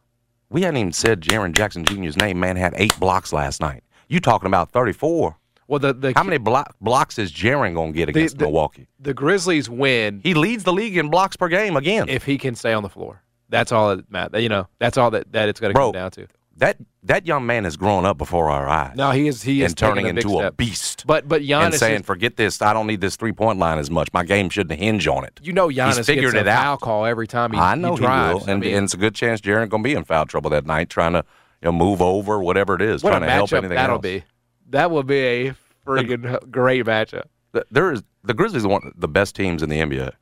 [0.49, 2.39] We hadn't even said Jaren Jackson Jr.'s name.
[2.39, 3.83] Man had eight blocks last night.
[4.07, 5.37] You talking about thirty-four?
[5.69, 8.89] Well, the the How many block, blocks is Jaren gonna get against the- Milwaukee?
[9.01, 12.09] the Grizzlies win He leads the league in blocks per game again.
[12.09, 13.23] if he can stay on the floor.
[13.49, 14.41] That's all that Matt.
[14.41, 16.27] You know, that's all that, that it's going to come down to.
[16.57, 18.95] that that young man has grown up before our eyes.
[18.97, 21.05] No, he is he is and turning a into a beast.
[21.07, 22.61] But but Giannis and saying, is- "Forget this.
[22.63, 24.09] I don't need this three-point line as much.
[24.13, 26.63] My game shouldn't hinge on it." you know Giannis He's figured gets a it out.
[26.63, 28.95] foul call every time he, I know he he, will, and, I mean, and it's
[28.95, 31.25] a good chance Jaren gonna be in foul trouble that night, trying to
[31.63, 34.03] you know, move over, whatever it is, what trying to help anything that'll else.
[34.03, 34.25] be.
[34.73, 35.55] That will be a
[35.87, 37.25] freaking great matchup.
[37.71, 40.13] There is the Grizzlies are one of the best teams in the NBA.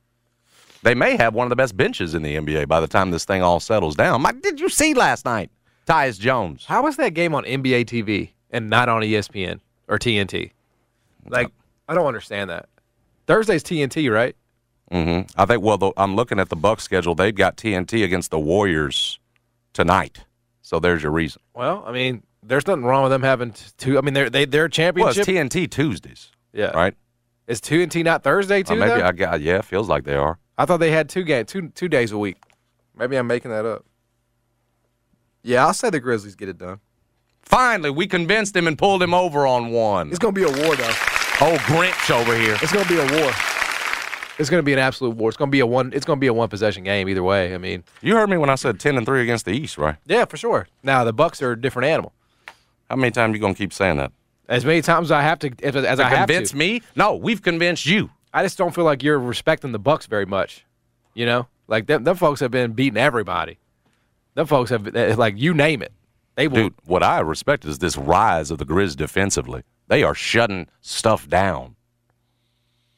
[0.83, 3.25] They may have one of the best benches in the NBA by the time this
[3.25, 4.23] thing all settles down.
[4.23, 5.51] My, did you see last night,
[5.87, 6.65] Tyus Jones?
[6.65, 10.51] How was that game on NBA TV and not on ESPN or TNT?
[11.29, 11.53] Like,
[11.89, 12.69] I don't understand that.
[13.27, 14.35] Thursday's TNT, right?
[14.91, 15.31] Mm-hmm.
[15.41, 15.63] I think.
[15.63, 17.15] Well, the, I'm looking at the Bucks schedule.
[17.15, 19.21] They've got TNT against the Warriors
[19.75, 20.25] tonight.
[20.63, 21.43] So there's your reason.
[21.55, 23.99] Well, I mean, there's nothing wrong with them having two.
[23.99, 25.19] I mean, they're they they're a Well, it's.
[25.19, 26.95] TNT Tuesdays, yeah, right?
[27.47, 28.77] Is TNT not Thursday Uh, too?
[28.77, 29.07] maybe though?
[29.07, 29.41] I got.
[29.41, 30.39] Yeah, feels like they are.
[30.57, 32.37] I thought they had two games, two two days a week.
[32.97, 33.85] Maybe I'm making that up.
[35.43, 36.81] Yeah, I'll say the Grizzlies get it done.
[37.43, 40.11] Finally, we convinced him and pulled him over on one.
[40.11, 40.95] It's gonna be a war, though.
[41.43, 42.57] Oh, Grinch over here.
[42.63, 43.33] It's gonna be a war.
[44.39, 45.29] It's gonna be an absolute war.
[45.31, 45.93] It's gonna be a one.
[45.95, 47.55] It's gonna be a one possession game either way.
[47.55, 49.97] I mean, You heard me when I said ten and three against the East, right?
[50.07, 50.69] yeah, for sure.
[50.83, 52.13] Now the Bucks are a different animal.
[52.91, 54.13] How many times you gonna keep saying that?
[54.49, 56.57] As many times as I have to, as, as I have Convince to.
[56.57, 56.83] me?
[56.97, 58.11] No, we've convinced you.
[58.35, 60.67] I just don't feel like you're respecting the Bucks very much.
[61.15, 63.59] You know, like them, them folks have been beating everybody.
[64.35, 65.93] Them folks have, eh, like you name it,
[66.35, 66.65] they will.
[66.65, 69.63] Dude, what I respect is this rise of the Grizz defensively.
[69.87, 71.77] They are shutting stuff down.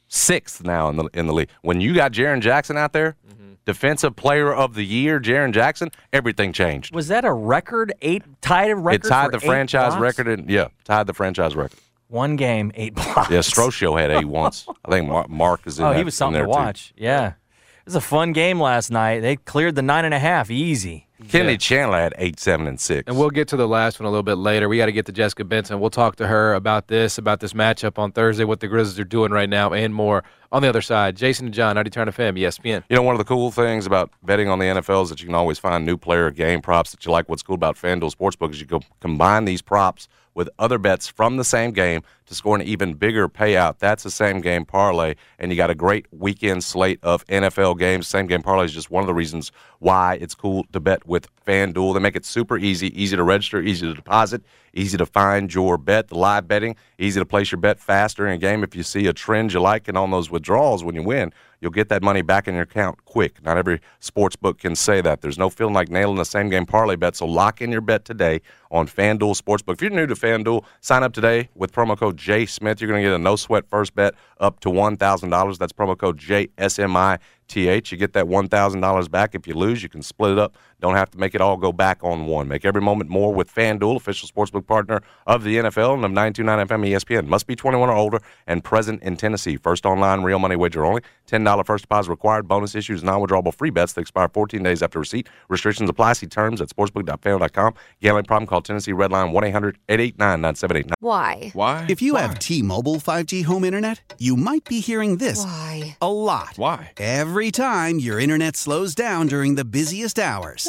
[0.08, 1.48] Sixth now in the in the league.
[1.62, 3.41] When you got Jaren Jackson out there, Mm-hmm.
[3.64, 6.94] Defensive player of the year, Jaren Jackson, everything changed.
[6.94, 7.92] Was that a record?
[8.02, 9.06] Eight tied a record.
[9.06, 10.02] It tied the franchise blocks?
[10.02, 10.26] record.
[10.28, 11.78] In, yeah, tied the franchise record.
[12.08, 13.30] One game, eight blocks.
[13.30, 14.66] Yeah, Strocio had eight once.
[14.84, 15.84] I think Mark, Mark is in.
[15.84, 16.50] Oh, that, he was something to too.
[16.50, 16.92] watch.
[16.96, 17.28] Yeah.
[17.28, 19.20] It was a fun game last night.
[19.20, 21.08] They cleared the nine and a half easy.
[21.28, 21.58] Kennedy Yeah.
[21.58, 23.04] Chandler had eight, seven, and six.
[23.06, 24.68] And we'll get to the last one a little bit later.
[24.68, 25.80] We got to get to Jessica Benson.
[25.80, 29.04] We'll talk to her about this, about this matchup on Thursday, what the Grizzlies are
[29.04, 30.24] doing right now, and more.
[30.50, 32.84] On the other side, Jason and John, 90 Turn FM, ESPN.
[32.90, 35.26] You know, one of the cool things about betting on the NFL is that you
[35.26, 37.28] can always find new player game props that you like.
[37.28, 41.36] What's cool about FanDuel Sportsbook is you can combine these props with other bets from
[41.36, 43.78] the same game to score an even bigger payout.
[43.78, 48.08] That's the same game parlay, and you got a great weekend slate of NFL games.
[48.08, 51.11] Same game parlay is just one of the reasons why it's cool to bet with
[51.20, 51.94] FanDuel.
[51.94, 55.76] They make it super easy, easy to register, easy to deposit, easy to find your
[55.76, 58.62] bet, the live betting, easy to place your bet faster in a game.
[58.64, 61.70] If you see a trend you like and on those withdrawals when you win, you'll
[61.70, 63.42] get that money back in your account quick.
[63.44, 65.20] Not every sports book can say that.
[65.20, 68.04] There's no feeling like nailing the same game parlay bet, so lock in your bet
[68.04, 69.74] today on FanDuel Sportsbook.
[69.74, 72.80] If you're new to FanDuel, sign up today with promo code J Smith.
[72.80, 75.58] You're going to get a no sweat first bet up to $1,000.
[75.58, 77.20] That's promo code JSMITH.
[77.54, 79.34] You get that $1,000 back.
[79.34, 80.56] If you lose, you can split it up.
[80.82, 82.48] Don't have to make it all go back on one.
[82.48, 86.66] Make every moment more with FanDuel, official sportsbook partner of the NFL and of 929
[86.66, 87.28] FM ESPN.
[87.28, 89.56] Must be 21 or older and present in Tennessee.
[89.56, 91.02] First online real money wager only.
[91.28, 92.48] $10 first deposit required.
[92.48, 95.28] Bonus issues non withdrawable free bets that expire 14 days after receipt.
[95.48, 96.14] Restrictions apply.
[96.14, 97.74] See terms at sportsbook.fanduel.com.
[98.00, 98.48] Gambling problem?
[98.48, 100.94] Call Tennessee Redline 1 800 889 9789.
[100.98, 101.50] Why?
[101.54, 101.86] Why?
[101.88, 105.96] If you have T-Mobile 5G home internet, you might be hearing this Why?
[106.00, 106.54] a lot.
[106.56, 106.90] Why?
[106.96, 110.68] Every time your internet slows down during the busiest hours.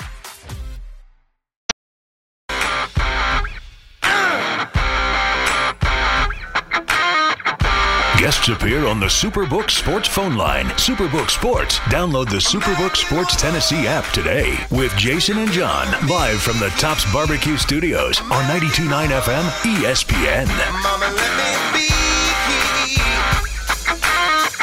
[8.21, 10.65] Guests appear on the Superbook Sports phone line.
[10.77, 11.79] Superbook Sports.
[11.89, 17.11] Download the Superbook Sports Tennessee app today with Jason and John live from the Tops
[17.11, 20.45] Barbecue Studios on 92.9 FM ESPN.
[20.83, 21.89] Mama, let me be.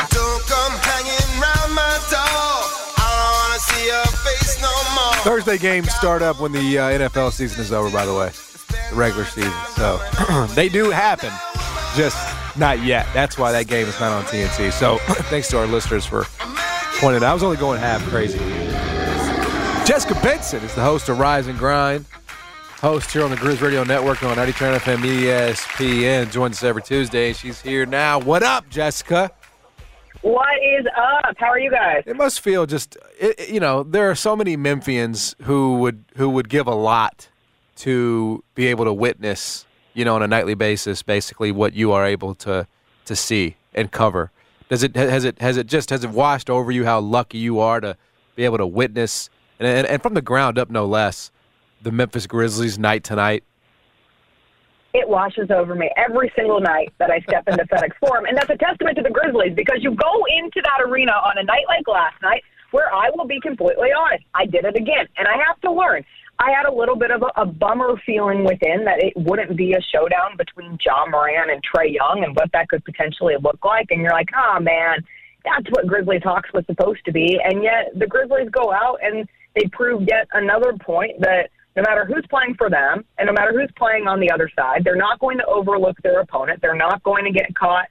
[0.09, 2.62] Don't come hanging round my door.
[2.97, 5.14] I don't wanna see your face no more.
[5.25, 8.31] Thursday games start up when the uh, NFL season is over, by the way,
[8.90, 9.53] the regular season.
[9.75, 11.33] So they do happen,
[11.97, 13.07] just not yet.
[13.14, 14.73] That's why that game is not on TNT.
[14.73, 14.99] So
[15.31, 16.25] thanks to our listeners for
[17.01, 17.31] pointing it out.
[17.31, 18.38] I was only going half crazy.
[19.87, 22.05] Jessica Benson is the host of Rise and Grind,
[22.81, 26.31] host here on the Grizz Radio Network on 90 FM ESPN.
[26.31, 27.33] Joins us every Tuesday.
[27.33, 28.18] She's here now.
[28.18, 29.31] What up, Jessica?
[30.21, 31.35] What is up?
[31.38, 32.03] How are you guys?
[32.05, 36.29] It must feel just it- you know there are so many Memphians who would who
[36.29, 37.29] would give a lot
[37.77, 39.64] to be able to witness
[39.99, 42.67] you know on a nightly basis basically what you are able to
[43.05, 44.31] to see and cover.
[44.69, 47.59] Does it has it has it just has it washed over you how lucky you
[47.59, 47.97] are to
[48.37, 51.33] be able to witness and and, and from the ground up no less
[51.83, 53.43] the Memphis Grizzlies night tonight.
[54.95, 58.51] It washes over me every single night that I step into FedEx Forum, and that's
[58.51, 61.87] a testament to the Grizzlies because you go into that arena on a night like
[61.87, 65.61] last night, where I will be completely honest, I did it again, and I have
[65.61, 66.05] to learn.
[66.40, 69.72] I had a little bit of a, a bummer feeling within that it wouldn't be
[69.72, 73.90] a showdown between Ja Morant and Trae Young and what that could potentially look like,
[73.90, 75.05] and you're like, oh man,
[75.44, 77.38] That's what Grizzlies Hawks was supposed to be.
[77.42, 82.05] And yet the Grizzlies go out and they prove yet another point that no matter
[82.05, 85.18] who's playing for them and no matter who's playing on the other side, they're not
[85.20, 86.61] going to overlook their opponent.
[86.61, 87.87] They're not going to get caught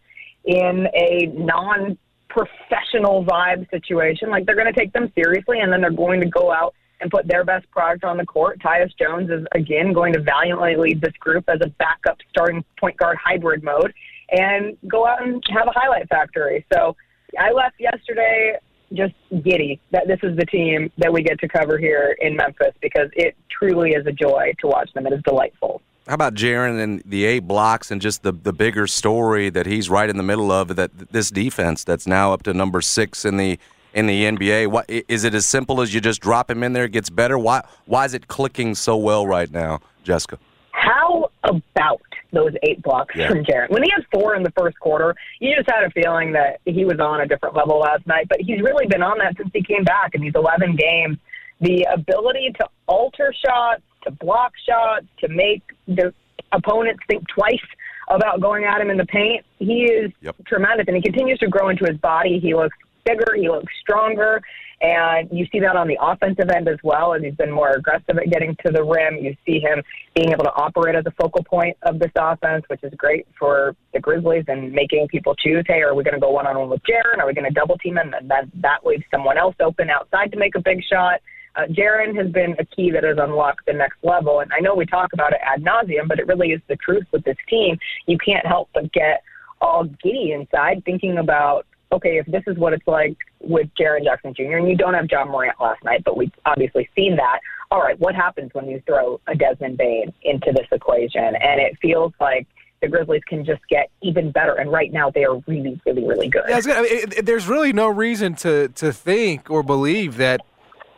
[0.46, 1.98] in a non
[2.30, 4.30] professional vibe situation.
[4.30, 7.12] Like they're going to take them seriously and then they're going to go out and
[7.12, 8.60] put their best product on the court.
[8.60, 12.98] Tyus Jones is again going to valiantly lead this group as a backup starting point
[12.98, 13.94] guard hybrid mode
[14.32, 16.66] and go out and have a highlight factory.
[16.74, 16.96] So
[17.40, 18.58] I left yesterday
[18.94, 22.74] just giddy that this is the team that we get to cover here in Memphis
[22.82, 25.06] because it truly is a joy to watch them.
[25.08, 25.82] It is delightful.
[26.08, 29.90] How about Jaren and the eight blocks and just the the bigger story that he's
[29.90, 33.36] right in the middle of that this defense that's now up to number six in
[33.36, 33.60] the
[33.98, 34.68] in the NBA?
[34.68, 37.38] What is it as simple as you just drop him in there, it gets better?
[37.38, 40.38] Why why is it clicking so well right now, Jessica?
[40.72, 43.28] How about those eight blocks yeah.
[43.28, 43.72] from Jaren?
[43.72, 46.86] When he has four in the first quarter, you just had a feeling that he
[46.86, 48.28] was on a different level last night.
[48.30, 51.18] But he's really been on that since he came back in these 11 games.
[51.62, 56.14] The ability to alter shots, to block shots, to make the
[56.52, 57.66] opponents think twice
[58.10, 59.44] about going at him in the paint.
[59.58, 60.36] He is yep.
[60.46, 62.40] tremendous, and he continues to grow into his body.
[62.40, 62.78] He looks
[63.08, 64.42] bigger, he looks stronger,
[64.82, 67.14] and you see that on the offensive end as well.
[67.14, 69.82] As he's been more aggressive at getting to the rim, you see him
[70.16, 73.76] being able to operate as a focal point of this offense, which is great for
[73.94, 75.64] the Grizzlies and making people choose.
[75.68, 77.20] Hey, are we going to go one on one with Jaren?
[77.20, 78.14] Are we going to double team him?
[78.14, 81.22] And then that leaves someone else open outside to make a big shot
[81.58, 84.42] uh, Jaren has been a key that has unlocked the next level.
[84.42, 87.06] And I know we talk about it ad nauseum, but it really is the truth
[87.12, 87.78] with this team.
[88.06, 89.24] You can't help but get
[89.60, 94.34] all giddy inside thinking about, okay, if this is what it's like with Jaren Jackson
[94.34, 97.40] Jr., and you don't have Ja Morant last night, but we've obviously seen that.
[97.72, 101.24] All right, what happens when you throw a Desmond Bane into this equation?
[101.24, 102.48] And it feels like
[102.82, 104.54] the Grizzlies can just get even better.
[104.54, 106.44] And right now, they are really, really, really good.
[106.48, 110.42] Yeah, I mean, it, there's really no reason to to think or believe that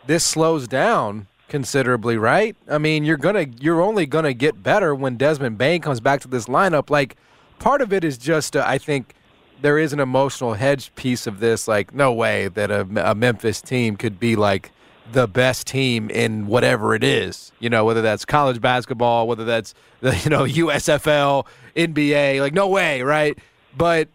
[0.05, 2.55] this slows down considerably, right?
[2.69, 6.27] I mean, you're gonna you're only gonna get better when Desmond Bane comes back to
[6.27, 6.89] this lineup.
[6.89, 7.15] Like,
[7.57, 9.13] part of it is just uh, I think
[9.61, 11.67] there is an emotional hedge piece of this.
[11.67, 14.71] Like, no way that a, a Memphis team could be like
[15.11, 17.51] the best team in whatever it is.
[17.59, 21.45] You know, whether that's college basketball, whether that's the you know USFL,
[21.75, 22.41] NBA.
[22.41, 23.37] Like, no way, right?
[23.77, 24.07] But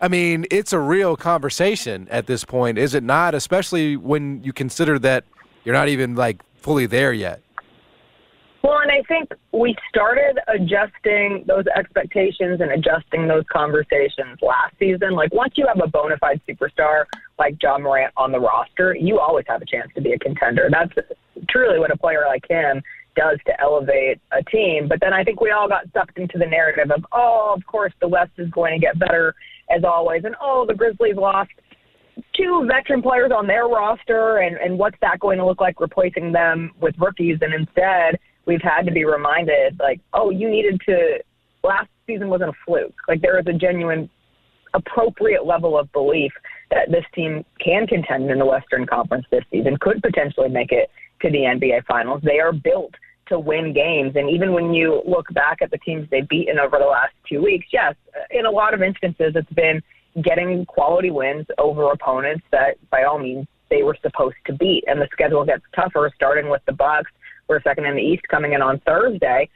[0.00, 3.34] I mean, it's a real conversation at this point, is it not?
[3.34, 5.24] Especially when you consider that
[5.64, 7.40] you're not even like fully there yet.
[8.62, 15.12] Well, and I think we started adjusting those expectations and adjusting those conversations last season.
[15.12, 17.04] Like once you have a bona fide superstar
[17.40, 20.68] like Ja Morant on the roster, you always have a chance to be a contender.
[20.70, 20.92] That's
[21.48, 22.82] truly what a player like him
[23.16, 24.86] does to elevate a team.
[24.88, 27.92] But then I think we all got sucked into the narrative of, oh, of course
[28.00, 29.34] the West is going to get better
[29.74, 31.50] as always, and oh, the Grizzlies lost
[32.36, 36.30] two veteran players on their roster, and, and what's that going to look like replacing
[36.30, 37.38] them with rookies?
[37.40, 41.18] And instead, we've had to be reminded, like, oh, you needed to.
[41.64, 42.94] Last season wasn't a fluke.
[43.08, 44.10] Like there is a genuine,
[44.74, 46.32] appropriate level of belief
[46.70, 50.90] that this team can contend in the Western Conference this season, could potentially make it
[51.20, 52.20] to the NBA Finals.
[52.24, 52.94] They are built
[53.28, 54.16] to win games.
[54.16, 57.42] And even when you look back at the teams they've beaten over the last two
[57.42, 57.94] weeks, yes,
[58.30, 59.82] in a lot of instances, it's been
[60.22, 64.84] getting quality wins over opponents that, by all means, they were supposed to beat.
[64.86, 67.10] And the schedule gets tougher, starting with the Bucks.
[67.52, 69.46] We're second in the East coming in on Thursday.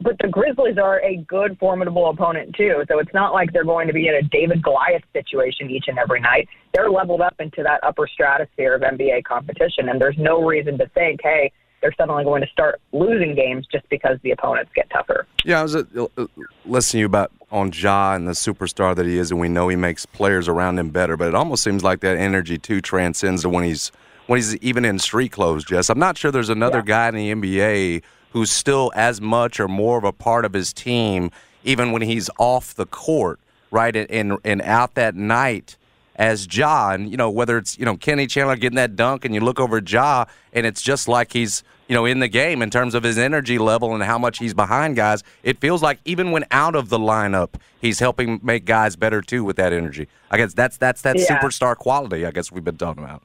[0.00, 2.84] But the Grizzlies are a good, formidable opponent, too.
[2.88, 5.98] So it's not like they're going to be in a David Goliath situation each and
[5.98, 6.48] every night.
[6.72, 9.90] They're leveled up into that upper stratosphere of NBA competition.
[9.90, 11.52] And there's no reason to think, hey,
[11.82, 15.26] they're suddenly going to start losing games just because the opponents get tougher.
[15.44, 15.84] Yeah, I was uh,
[16.16, 16.26] uh,
[16.64, 19.68] listening to you about on Ja and the superstar that he is, and we know
[19.68, 21.18] he makes players around him better.
[21.18, 23.92] But it almost seems like that energy too transcends to when he's
[24.26, 25.64] when he's even in street clothes.
[25.64, 26.84] Jess, I'm not sure there's another yeah.
[26.84, 30.72] guy in the NBA who's still as much or more of a part of his
[30.72, 31.30] team,
[31.62, 33.38] even when he's off the court,
[33.70, 35.76] right, and and, out that night
[36.16, 36.90] as Ja.
[36.90, 39.60] And, you know, whether it's, you know, Kennedy Chandler getting that dunk and you look
[39.60, 43.02] over Ja and it's just like he's, you know, in the game in terms of
[43.02, 45.22] his energy level and how much he's behind guys.
[45.42, 49.44] It feels like even when out of the lineup, he's helping make guys better too
[49.44, 50.08] with that energy.
[50.30, 51.26] I guess that's that's that yeah.
[51.26, 53.22] superstar quality, I guess we've been talking about.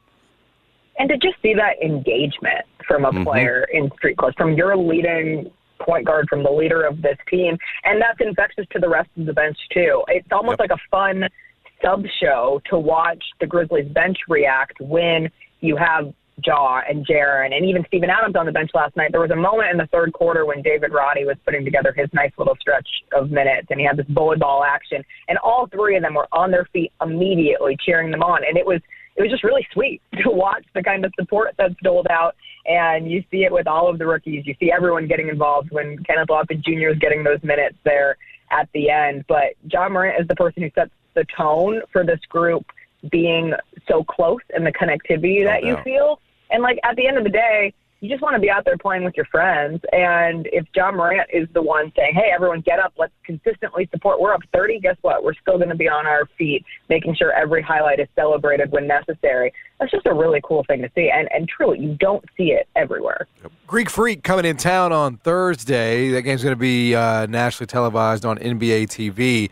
[1.00, 3.24] And to just see that engagement from a mm-hmm.
[3.24, 7.56] player in street clothes, from your leading point guard, from the leader of this team,
[7.82, 10.04] and that's infectious to the rest of the bench too.
[10.06, 10.70] It's almost yep.
[10.70, 11.28] like a fun–
[11.82, 15.28] sub show to watch the Grizzlies bench react when
[15.60, 16.12] you have
[16.44, 19.10] Ja and Jaren and even Steven Adams on the bench last night.
[19.12, 22.08] There was a moment in the third quarter when David Roddy was putting together his
[22.14, 25.96] nice little stretch of minutes and he had this bullet ball action and all three
[25.96, 28.80] of them were on their feet immediately cheering them on and it was
[29.20, 32.34] it was just really sweet to watch the kind of support that's doled out
[32.66, 34.46] and you see it with all of the rookies.
[34.46, 36.88] You see everyone getting involved when Kenneth Lofton Jr.
[36.88, 38.16] is getting those minutes there
[38.50, 39.24] at the end.
[39.28, 42.66] But Ja Morant is the person who sets the tone for this group
[43.10, 43.54] being
[43.88, 46.20] so close and the connectivity that you feel.
[46.50, 48.78] And like at the end of the day, you just want to be out there
[48.78, 49.80] playing with your friends.
[49.92, 54.20] And if Ja Morant is the one saying, hey, everyone get up, let's consistently support,
[54.20, 55.22] we're up 30, guess what?
[55.22, 58.86] We're still going to be on our feet, making sure every highlight is celebrated when
[58.86, 59.52] necessary.
[59.78, 61.10] That's just a really cool thing to see.
[61.14, 63.26] And, and truly, you don't see it everywhere.
[63.66, 66.08] Greek Freak coming in town on Thursday.
[66.10, 69.50] That game's going to be uh, nationally televised on NBA TV.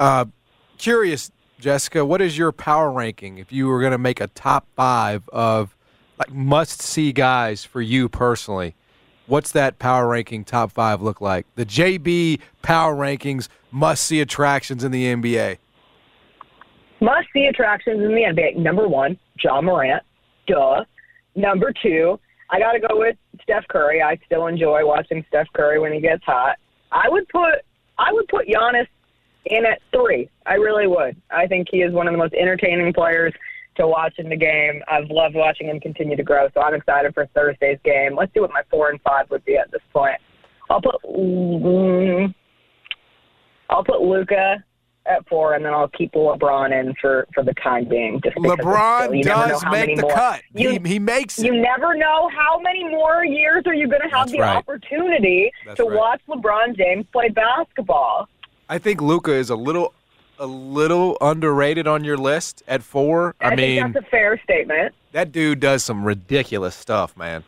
[0.00, 0.24] Uh,
[0.78, 1.30] curious,
[1.60, 5.28] Jessica, what is your power ranking if you were going to make a top five
[5.28, 5.73] of
[6.18, 8.74] like must see guys for you personally?
[9.26, 11.46] What's that power ranking top five look like?
[11.54, 15.58] The JB power rankings must see attractions in the NBA.
[17.00, 18.56] Must see attractions in the NBA.
[18.56, 20.02] Number one, Ja Morant.
[20.46, 20.84] Duh.
[21.34, 22.18] Number two,
[22.50, 24.02] I got to go with Steph Curry.
[24.02, 26.56] I still enjoy watching Steph Curry when he gets hot.
[26.92, 27.64] I would put
[27.98, 28.86] I would put Giannis
[29.46, 30.28] in at three.
[30.46, 31.16] I really would.
[31.30, 33.32] I think he is one of the most entertaining players
[33.76, 34.82] to watching the game.
[34.88, 38.16] I've loved watching him continue to grow, so I'm excited for Thursday's game.
[38.16, 40.16] Let's see what my four and five would be at this point.
[40.70, 42.34] I'll put mm,
[43.70, 44.64] I'll put Luka
[45.06, 48.20] at four, and then I'll keep LeBron in for for the time being.
[48.24, 50.42] Just LeBron does make the more- cut.
[50.54, 51.46] You, he, he makes it.
[51.46, 54.56] you never know how many more years are you going to have That's the right.
[54.56, 55.96] opportunity That's to right.
[55.98, 58.28] watch LeBron James play basketball.
[58.68, 59.92] I think Luka is a little
[60.38, 63.34] a little underrated on your list at four.
[63.40, 64.94] I, I, mean, think that's a fair statement.
[65.12, 67.44] that dude does some ridiculous stuff, man.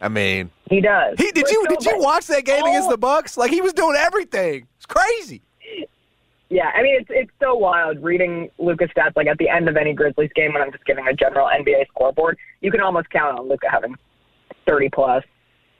[0.00, 1.16] I mean, He does.
[1.18, 2.92] he did you so- did you watch that game against Oh.
[2.92, 3.36] the Bucks?
[3.36, 4.66] Like he was doing everything.
[4.76, 5.42] It's crazy.
[6.48, 9.16] Yeah, I mean it's it's so wild reading Luka's stats.
[9.16, 11.88] Like at the end of any Grizzlies game, when I'm just giving a general NBA
[11.88, 13.96] scoreboard, you can almost count on Luka having
[14.66, 15.24] 30 plus,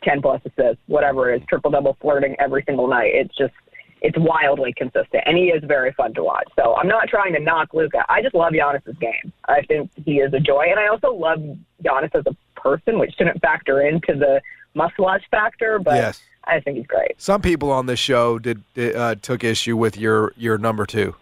[0.02, 3.12] 10 plus assists, whatever it is, triple double flirting every single night.
[3.14, 3.54] It's just
[4.02, 6.48] it's wildly consistent, and he is very fun to watch.
[6.56, 8.04] So I'm not trying to knock Luka.
[8.08, 9.32] I just love Giannis's game.
[9.48, 11.38] I think he is a joy, and I also love
[11.82, 14.40] Giannis as a person, which shouldn't factor into the
[14.74, 16.22] must-watch factor, but Yes.
[16.44, 17.20] I think he's great.
[17.20, 21.16] Some people on this show did, did uh, took issue with your your number two.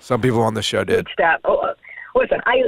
[0.00, 1.06] Some people on the show did.
[1.12, 1.40] step.
[1.44, 1.74] Oh, uh,
[2.16, 2.64] listen, I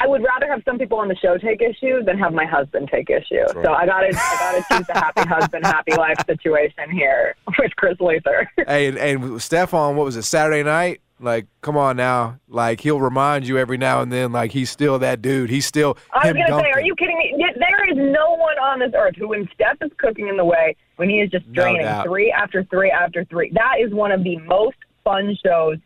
[0.00, 2.88] I would rather have some people on the show take issue than have my husband
[2.92, 3.44] take issue.
[3.62, 7.96] So I gotta I gotta choose the happy husband, happy life situation here with Chris
[8.00, 8.48] Luther.
[8.66, 10.22] hey, and, and Stefan, what was it?
[10.22, 11.00] Saturday night.
[11.20, 12.38] Like, come on now.
[12.48, 14.30] Like, he'll remind you every now and then.
[14.30, 15.50] Like, he's still that dude.
[15.50, 17.44] He's still I was gonna say, are you kidding me?
[17.56, 20.76] There is no one on this earth who, when Steph is cooking in the way,
[20.94, 22.06] when he is just draining doubt.
[22.06, 25.78] three after three after three, that is one of the most fun shows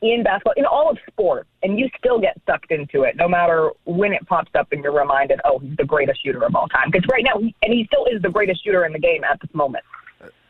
[0.00, 3.70] in basketball, in all of sports, and you still get sucked into it, no matter
[3.84, 6.90] when it pops up and you're reminded, oh, he's the greatest shooter of all time.
[6.90, 9.40] Because right now, he, and he still is the greatest shooter in the game at
[9.40, 9.84] this moment.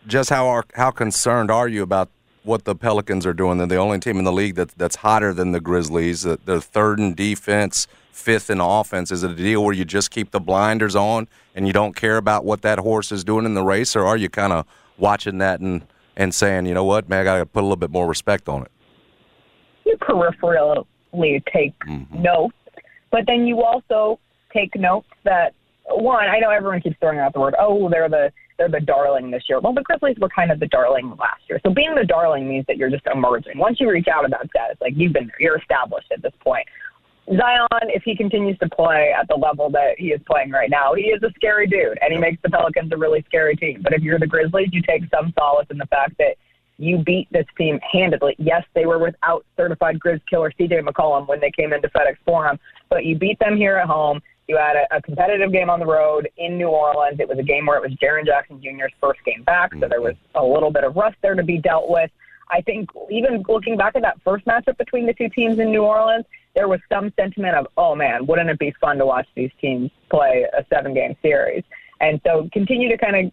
[0.07, 2.09] Just how are, how concerned are you about
[2.43, 3.59] what the Pelicans are doing?
[3.59, 6.23] They're the only team in the league that, that's hotter than the Grizzlies.
[6.23, 9.11] They're third in defense, fifth in offense.
[9.11, 12.17] Is it a deal where you just keep the blinders on and you don't care
[12.17, 15.39] about what that horse is doing in the race, or are you kind of watching
[15.39, 15.87] that and,
[16.17, 18.49] and saying, you know what, man, I got to put a little bit more respect
[18.49, 18.71] on it?
[19.89, 22.23] You peripherally take mm-hmm.
[22.23, 22.55] notes,
[23.11, 24.21] but then you also
[24.53, 25.55] take notes that
[25.91, 29.31] one, I know everyone keeps throwing out the word, oh, they're the they're the darling
[29.31, 29.61] this year.
[29.61, 31.61] Well, the Grizzlies were kind of the darling last year.
[31.65, 33.57] So being the darling means that you're just emerging.
[33.57, 36.33] Once you reach out of that status, like you've been there, you're established at this
[36.41, 36.67] point.
[37.37, 40.95] Zion, if he continues to play at the level that he is playing right now,
[40.95, 43.81] he is a scary dude, and he makes the Pelicans a really scary team.
[43.83, 46.37] But if you're the Grizzlies, you take some solace in the fact that
[46.79, 48.35] you beat this team handedly.
[48.39, 52.59] Yes, they were without certified Grizz killer CJ McCollum when they came into FedEx Forum,
[52.89, 54.21] but you beat them here at home.
[54.47, 57.21] You had a, a competitive game on the road in New Orleans.
[57.21, 60.01] It was a game where it was Jaren Jackson Jr.'s first game back, so there
[60.01, 60.39] was mm-hmm.
[60.39, 62.11] a little bit of rust there to be dealt with.
[62.51, 65.83] I think even looking back at that first matchup between the two teams in New
[65.83, 66.25] Orleans,
[66.55, 69.91] there was some sentiment of, oh man, wouldn't it be fun to watch these teams
[70.11, 71.63] play a seven game series?
[72.01, 73.33] And so continue to kind of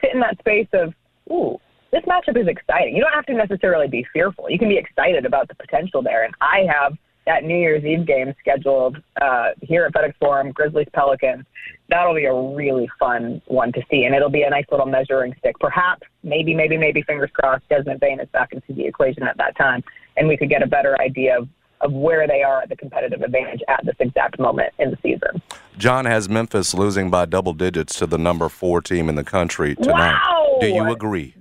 [0.00, 0.94] sit in that space of,
[1.30, 1.60] ooh,
[1.94, 2.96] this matchup is exciting.
[2.96, 4.50] You don't have to necessarily be fearful.
[4.50, 6.24] You can be excited about the potential there.
[6.24, 10.88] And I have that New Year's Eve game scheduled uh, here at FedEx Forum, Grizzlies
[10.92, 11.44] Pelicans.
[11.88, 15.34] That'll be a really fun one to see, and it'll be a nice little measuring
[15.38, 15.56] stick.
[15.60, 19.56] Perhaps, maybe, maybe, maybe, fingers crossed, Desmond Bane is back into the equation at that
[19.56, 19.82] time,
[20.16, 21.48] and we could get a better idea of,
[21.80, 25.40] of where they are at the competitive advantage at this exact moment in the season.
[25.78, 29.76] John has Memphis losing by double digits to the number four team in the country
[29.76, 30.12] tonight.
[30.12, 30.58] Wow!
[30.60, 31.34] Do you agree?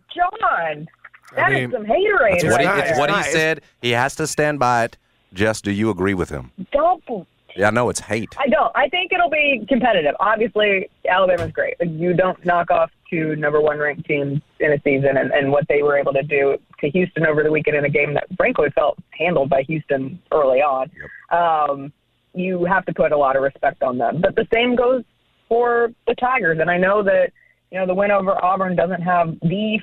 [0.44, 0.88] John,
[1.36, 3.00] that is mean, some haterade It's what, he, right it's there.
[3.00, 3.62] what he said.
[3.82, 4.98] He has to stand by it.
[5.34, 6.52] Jess, do you agree with him?
[6.72, 7.26] Double
[7.56, 8.36] Yeah, I know it's hate.
[8.38, 8.72] I don't.
[8.76, 10.16] I think it'll be competitive.
[10.20, 11.76] Obviously, Alabama's great.
[11.82, 15.68] You don't knock off two number one ranked teams in a season and, and what
[15.68, 18.70] they were able to do to Houston over the weekend in a game that frankly
[18.76, 20.92] felt handled by Houston early on.
[21.32, 21.94] Um,
[22.36, 24.22] you have to put a lot of respect on them.
[24.22, 25.04] But the same goes
[25.48, 26.60] for the Tigers.
[26.60, 27.32] And I know that,
[27.72, 29.80] you know, the win over Auburn doesn't have the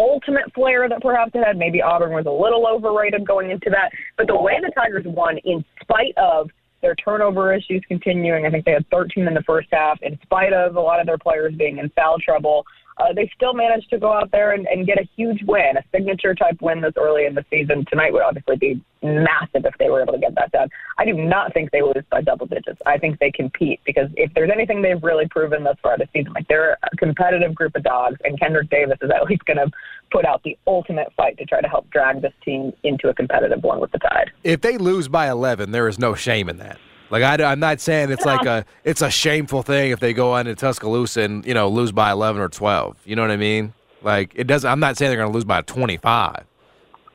[0.00, 1.58] ultimate flair that perhaps it had.
[1.58, 3.90] Maybe Auburn was a little overrated going into that.
[4.16, 8.64] But the way the Tigers won, in spite of their turnover issues continuing, I think
[8.64, 11.54] they had 13 in the first half, in spite of a lot of their players
[11.54, 12.64] being in foul trouble.
[13.00, 15.82] Uh, they still managed to go out there and, and get a huge win, a
[15.90, 17.84] signature type win this early in the season.
[17.88, 20.68] Tonight would obviously be massive if they were able to get that done.
[20.98, 22.78] I do not think they lose by double digits.
[22.84, 26.32] I think they compete because if there's anything they've really proven thus far this season,
[26.34, 29.70] like they're a competitive group of dogs, and Kendrick Davis is at least going to
[30.10, 33.62] put out the ultimate fight to try to help drag this team into a competitive
[33.62, 34.30] one with the Tide.
[34.44, 36.78] If they lose by 11, there is no shame in that.
[37.10, 40.32] Like I, am not saying it's like a it's a shameful thing if they go
[40.32, 42.96] on to Tuscaloosa and you know lose by 11 or 12.
[43.04, 43.74] You know what I mean?
[44.02, 44.70] Like it doesn't.
[44.70, 46.44] I'm not saying they're going to lose by 25.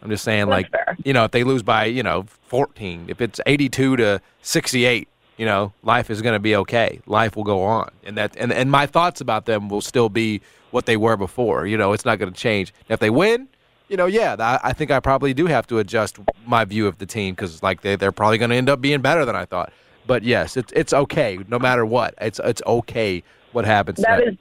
[0.01, 0.71] I'm just saying like
[1.03, 5.45] you know if they lose by you know 14, if it's 82 to 68, you
[5.45, 7.01] know life is going to be okay.
[7.07, 10.41] Life will go on, and that and and my thoughts about them will still be
[10.71, 11.65] what they were before.
[11.65, 12.73] You know it's not going to change.
[12.89, 13.47] If they win,
[13.89, 16.97] you know, yeah, I, I think I probably do have to adjust my view of
[16.97, 19.45] the team because like they they're probably going to end up being better than I
[19.45, 19.71] thought.
[20.07, 22.13] But yes, it's it's okay no matter what.
[22.21, 23.97] It's it's okay what happens.
[23.99, 24.31] That next.
[24.33, 24.37] is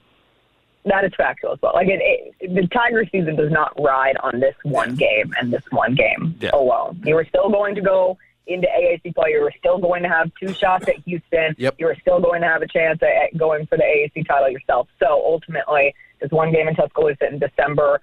[0.87, 1.73] that is factual as well.
[1.75, 2.01] Like it,
[2.41, 6.37] it, the Tiger season does not ride on this one game and this one game
[6.41, 6.51] Yeah.
[6.53, 7.01] alone.
[7.05, 9.31] You are still going to go into AAC play.
[9.31, 11.55] You are still going to have two shots at Houston.
[11.57, 11.77] Yep.
[11.79, 14.51] You are still going to have a chance at, at going for the AAC title
[14.51, 14.87] yourself.
[15.01, 18.03] So ultimately, this one game in Tuscaloosa in December,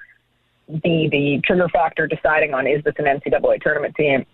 [0.83, 4.25] the the trigger factor deciding on is this an NCAA tournament team?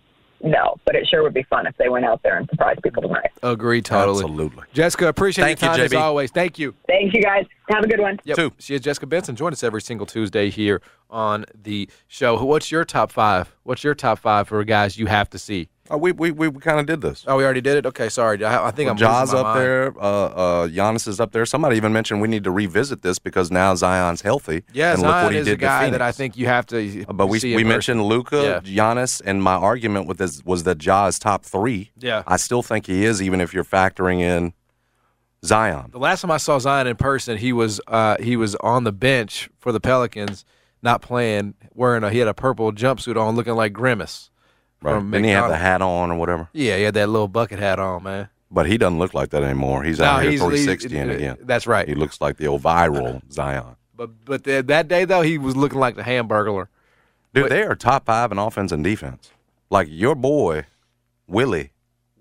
[0.42, 3.02] No, but it sure would be fun if they went out there and surprised people
[3.02, 3.30] tonight.
[3.42, 4.22] Agree totally.
[4.22, 4.62] Absolutely.
[4.72, 6.30] Jessica, appreciate Thank your you, time as always.
[6.30, 6.74] Thank you.
[6.86, 7.44] Thank you guys.
[7.68, 8.20] Have a good one.
[8.24, 8.36] Yep.
[8.36, 8.52] Two.
[8.58, 9.34] She is Jessica Benson.
[9.34, 10.80] Join us every single Tuesday here
[11.10, 12.42] on the show.
[12.44, 13.52] What's your top five?
[13.64, 15.70] What's your top five for guys you have to see?
[15.90, 17.24] Oh, we we, we kind of did this.
[17.26, 17.86] Oh, we already did it.
[17.86, 18.44] Okay, sorry.
[18.44, 19.60] I, I think I'm Jaws up mind.
[19.60, 19.94] there.
[19.98, 21.46] Uh, uh, Giannis is up there.
[21.46, 24.64] Somebody even mentioned we need to revisit this because now Zion's healthy.
[24.72, 26.66] Yeah, and Zion look what he is did a guy that I think you have
[26.66, 27.04] to.
[27.06, 28.92] But we we mentioned Luka, Yeah.
[28.94, 31.90] Giannis, and my argument with this was that Ja is top three.
[31.98, 32.22] Yeah.
[32.26, 34.52] I still think he is, even if you're factoring in
[35.44, 35.90] Zion.
[35.92, 38.92] The last time I saw Zion in person, he was uh, he was on the
[38.92, 40.44] bench for the Pelicans,
[40.82, 44.30] not playing, wearing a he had a purple jumpsuit on, looking like Grimace.
[44.80, 44.94] Right?
[44.94, 46.48] from Didn't he have the hat on or whatever?
[46.52, 48.28] Yeah, he had that little bucket hat on, man.
[48.50, 49.82] But he doesn't look like that anymore.
[49.84, 51.36] He's out No, here he's- 360 he's- and uh, again.
[51.42, 51.86] That's right.
[51.88, 53.76] He looks like the old viral Zion.
[53.96, 56.68] But but th- that day though, he was looking like the Hamburglar.
[57.34, 59.30] Dude, they are top five in offense and defense.
[59.70, 60.64] Like your boy,
[61.26, 61.72] Willie,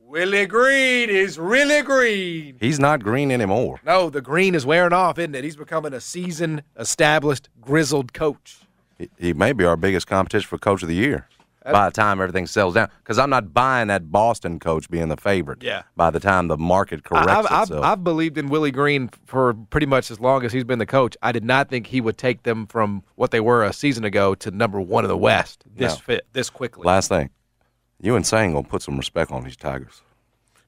[0.06, 2.58] Willie Green is really green.
[2.60, 3.80] he's not green anymore.
[3.86, 5.44] No, the green is wearing off, isn't it?
[5.44, 8.58] He's becoming a seasoned, established, grizzled coach.
[8.98, 11.28] He, he may be our biggest competition for coach of the year
[11.72, 12.90] by the time everything settles down.
[13.00, 15.64] Because I'm not buying that Boston coach being the favorite.
[15.64, 15.84] Yeah.
[15.96, 17.86] By the time the market corrects I've, I've, itself.
[17.86, 21.16] I've believed in Willie Green for pretty much as long as he's been the coach.
[21.22, 24.36] I did not think he would take them from what they were a season ago
[24.36, 26.00] to number one in the West this No.
[26.00, 26.84] fit this quickly.
[26.86, 27.30] Last thing,
[28.00, 30.02] you and Sang gonna put some respect on these Tigers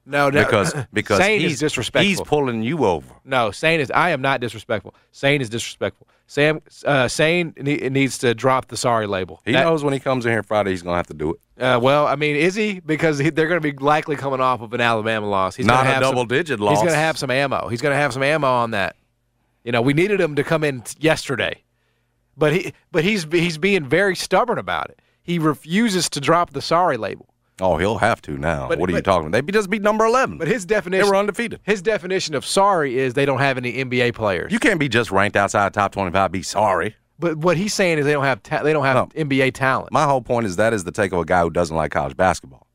[0.06, 2.08] no, no, because because Sane he's is disrespectful.
[2.08, 3.14] He's pulling you over.
[3.24, 3.90] No, Sane is.
[3.90, 4.94] I am not disrespectful.
[5.12, 6.08] Sane is disrespectful.
[6.30, 9.42] Sam uh, Sane ne- needs to drop the sorry label.
[9.44, 11.40] He That- knows when he comes in here Friday, he's gonna have to do it.
[11.60, 12.78] Uh, well, I mean, is he?
[12.78, 15.56] Because he, they're going to be likely coming off of an Alabama loss.
[15.56, 16.74] He's Not gonna a have some- double-digit loss.
[16.78, 17.68] He's going to have some ammo.
[17.68, 18.94] He's going to have some ammo on that.
[19.64, 21.62] You know, we needed him to come in t- yesterday,
[22.36, 25.00] but he but he's he's being very stubborn about it.
[25.20, 27.29] He refuses to drop the sorry label.
[27.60, 28.68] Oh, he'll have to now.
[28.68, 29.32] But- what are you talking about?
[29.32, 30.38] They be- just beat number eleven.
[30.38, 31.60] But his definition they were undefeated.
[31.64, 34.52] His definition of sorry is they don't have any NBA players.
[34.52, 36.32] You can't be just ranked outside top twenty-five.
[36.32, 36.96] Be sorry.
[37.18, 39.24] but what he's saying is they don't have ta- they don't have No.
[39.24, 39.92] NBA talent.
[39.92, 42.16] My whole point is that is the take of a guy who doesn't like college
[42.16, 42.66] basketball,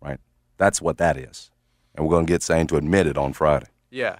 [0.00, 0.18] right?
[0.56, 1.50] That's what that is,
[1.94, 3.66] and we're going to get Sane to admit it on Friday.
[3.90, 4.16] Yeah.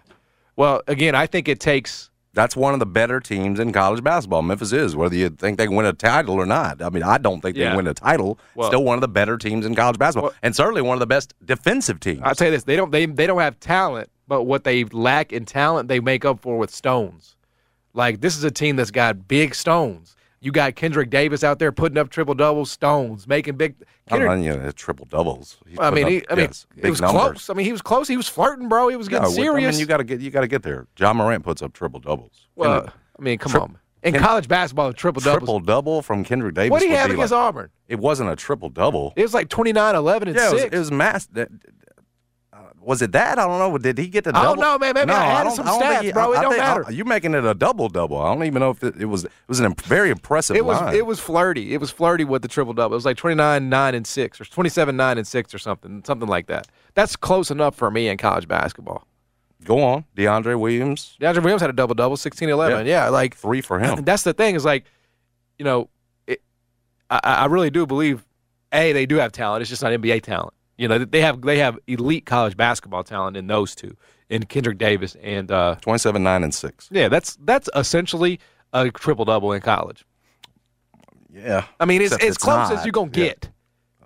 [0.57, 4.43] Well, again, I think it takes That's one of the better teams in college basketball.
[4.43, 6.82] Memphis is, whether you think they can win a title or not.
[6.82, 7.68] I mean, I don't think they Yeah.
[7.70, 8.39] can win a title.
[8.55, 11.01] Well- Still one of the better teams in college basketball, Well- and certainly one of
[11.01, 12.20] the best defensive teams.
[12.22, 15.32] I'll tell you this: they don't they they don't have talent, but what they lack
[15.32, 17.37] in talent, they make up for with stones.
[17.95, 20.16] Like this is a team that's got big stones.
[20.41, 23.74] You got Kendrick Davis out there putting up triple doubles, stones, making big.
[24.07, 25.57] I Kendrick, don't you know, triple doubles.
[25.66, 27.20] He's I mean, putting he, I mean, yes, it was numbers.
[27.20, 27.51] close.
[27.51, 28.07] I mean, he was close.
[28.07, 28.89] He was flirting, bro.
[28.89, 29.68] He was getting we- serious.
[29.68, 30.87] I mean, you got to get you got to get there.
[30.99, 32.49] Ja Morant puts up triple doubles.
[32.55, 33.78] well, I mean, come tri- on.
[34.03, 35.39] In Ken- college basketball, triple doubles.
[35.41, 36.70] triple double from Kendrick Davis.
[36.70, 37.70] What do you have against like- Auburn?
[37.89, 39.14] It wasn't a triple double.
[39.16, 41.26] It was like 29, 11, and yeah, it was, it was mass.
[41.32, 41.49] That,
[42.87, 43.39] was it that?
[43.39, 43.76] I don't know.
[43.78, 44.47] Did he get the double?
[44.47, 44.95] I don't know, man.
[44.95, 46.32] Maybe no, I added don't- some I stats, he- bro.
[46.32, 46.84] It I, I don't think- matter.
[46.87, 48.16] I- you're making it a double double.
[48.18, 49.24] I don't even know if it, it was.
[49.24, 50.95] It was a imp- very impressive It was line.
[50.95, 51.74] it was flirty.
[51.74, 52.95] It was flirty with the triple double.
[52.95, 56.28] It was like 29, 9, and 6, or 27, 9, and 6, or something, something
[56.28, 56.68] like that.
[56.95, 59.05] That's close enough for me in college basketball.
[59.64, 62.87] Go on, DeAndre Williams, DeAndre Williams had a double double, 16, 11.
[62.87, 63.97] Yeah, like three for him.
[64.05, 64.84] that's the thing is like,
[65.59, 65.89] you know,
[66.28, 66.41] it,
[67.11, 68.24] I, I really do believe,
[68.72, 69.62] a they do have talent.
[69.62, 70.53] It's just not NBA talent.
[70.79, 73.97] You know, they have they have elite college basketball talent in those two,
[74.29, 76.89] in Kendrick Davis and uh, 27, nine, and six.
[76.93, 78.39] yeah, that's that's essentially
[78.72, 80.05] a triple double in college.
[81.33, 82.79] Yeah, I mean, it's Except it's close not.
[82.79, 83.24] as you're gonna Yeah.
[83.24, 83.51] get.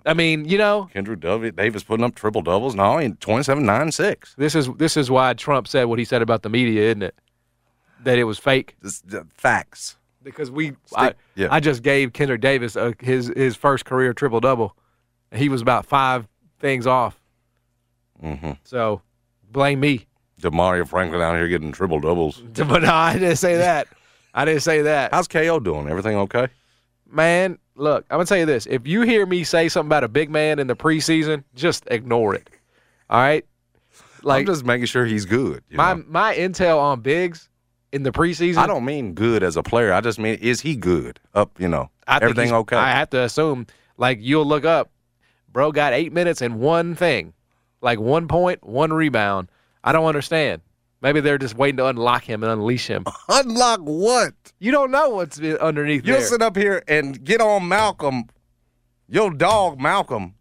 [0.05, 2.73] I mean, you know, Kendrick Davi- Davis putting up triple doubles.
[2.73, 4.33] No, in 27, nine, and six.
[4.37, 7.15] this is this is why Trump said what he said about the media, isn't it?
[8.03, 9.97] That it was fake This, the facts.
[10.23, 10.73] because we.
[10.95, 11.49] I, yeah.
[11.51, 14.75] I just gave Kendrick Davis uh his his first career triple double.
[15.33, 16.27] He was about five
[16.61, 17.19] things off.
[18.23, 18.51] Mm-hmm.
[18.63, 19.01] So
[19.51, 20.07] blame me.
[20.39, 22.41] Damaria Franklin out here getting triple doubles.
[22.53, 23.87] But no, I didn't say that.
[24.33, 25.13] I didn't say that.
[25.13, 25.89] How's KO doing?
[25.89, 26.47] Everything okay?
[27.09, 28.65] Man, look, I'm gonna tell you this.
[28.65, 32.33] If you hear me say something about a big man in the preseason, just ignore
[32.33, 32.49] it.
[33.09, 33.45] All right?
[34.23, 35.63] Like I'm just making sure he's good.
[35.69, 36.03] you my know?
[36.07, 37.49] my intel on Biggs
[37.91, 38.57] in the preseason.
[38.57, 39.93] I don't mean good as a player.
[39.93, 41.19] I just mean is he good?
[41.33, 42.77] Up, you know, I everything okay?
[42.77, 44.91] I have to assume, like you'll look up,
[45.51, 47.33] bro got eight minutes and one thing,
[47.81, 49.49] like one point, one rebound.
[49.83, 50.61] I don't understand.
[51.01, 53.05] Maybe they're just waiting to unlock him and unleash him.
[53.29, 54.35] Unlock what?
[54.59, 56.27] You don't know what's underneath You'll there.
[56.27, 58.25] sit up here and get on Malcolm,
[59.09, 60.35] your dog Malcolm,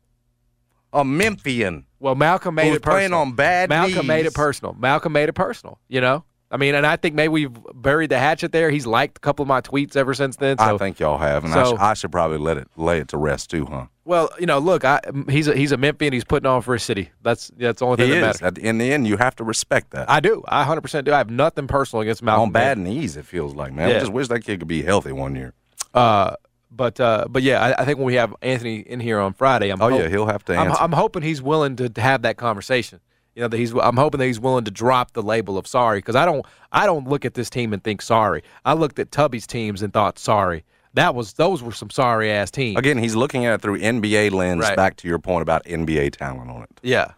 [0.92, 2.92] a Memphian well, Malcolm made it personal.
[2.92, 4.74] playing on bad Malcolm made it personal.
[4.74, 5.78] Malcolm made it personal.
[5.88, 8.70] You know, I mean, and I think maybe we've buried the hatchet there.
[8.70, 10.58] He's liked a couple of my tweets ever since then.
[10.58, 13.08] So, I think y'all have, and I, sh- I should probably let it lay it
[13.08, 13.86] to rest too, huh?
[14.10, 16.12] Well, you know, look, I, he's a, he's a Memphian.
[16.12, 17.10] He's putting on for his city.
[17.22, 18.22] That's that's the only thing He that is.
[18.22, 18.42] matters.
[18.42, 20.10] At the, in the end, you have to respect that.
[20.10, 20.42] I do.
[20.48, 21.12] I 100 percent do.
[21.14, 22.42] I have nothing personal against Malcolm.
[22.48, 23.88] on bad knees, it feels like man.
[23.88, 25.54] I just wish that kid could be healthy one year.
[25.94, 26.34] Uh,
[26.72, 29.70] but uh, but yeah, I, I think when we have Anthony in here on Friday,
[29.70, 30.72] I'm Oh hope- yeah, he'll have to I'm.
[30.72, 33.00] I'm hoping he's willing to, to have that conversation.
[33.36, 33.72] You know that he's.
[33.72, 36.44] I'm hoping that he's willing to drop the label of sorry because I don't.
[36.72, 38.42] I don't look at this team and think sorry.
[38.64, 40.64] I looked at Tubby's teams and thought sorry.
[40.94, 42.78] That was those were some sorry ass teams.
[42.78, 44.62] Again, he's looking at it through NBA lens.
[44.62, 44.76] Right.
[44.76, 46.70] Back to your point about NBA talent on it.
[46.82, 47.12] Yeah.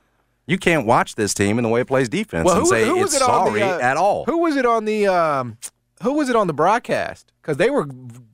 [0.47, 2.85] You can't watch this team and the way it plays defense Well, and who, say
[2.85, 4.25] who it's it sorry the, uh, at all.
[4.25, 5.07] Who was it on the?
[5.07, 5.57] Um,
[6.03, 7.33] who was it on the broadcast?
[7.41, 7.87] Because they were.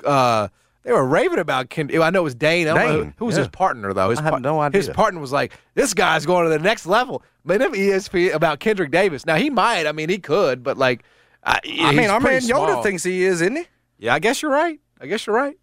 [0.05, 0.49] Uh,
[0.85, 1.91] they were raving about Ken.
[2.01, 2.67] I know it was Dane.
[2.67, 3.41] I don't know who, Dane, who was yeah.
[3.41, 4.09] his partner though.
[4.09, 4.79] His I have par- no idea.
[4.79, 8.59] His partner was like, "This guy's going to the next level." Made him ESP about
[8.59, 9.27] Kendrick Davis.
[9.27, 9.87] Now he might.
[9.87, 11.05] I mean, he could, but like,
[11.45, 12.83] I, I mean, our man Yoda small.
[12.83, 13.67] thinks he is, isn't he?
[13.99, 14.81] Yeah, I guess you're right.
[15.01, 15.57] I guess you're right.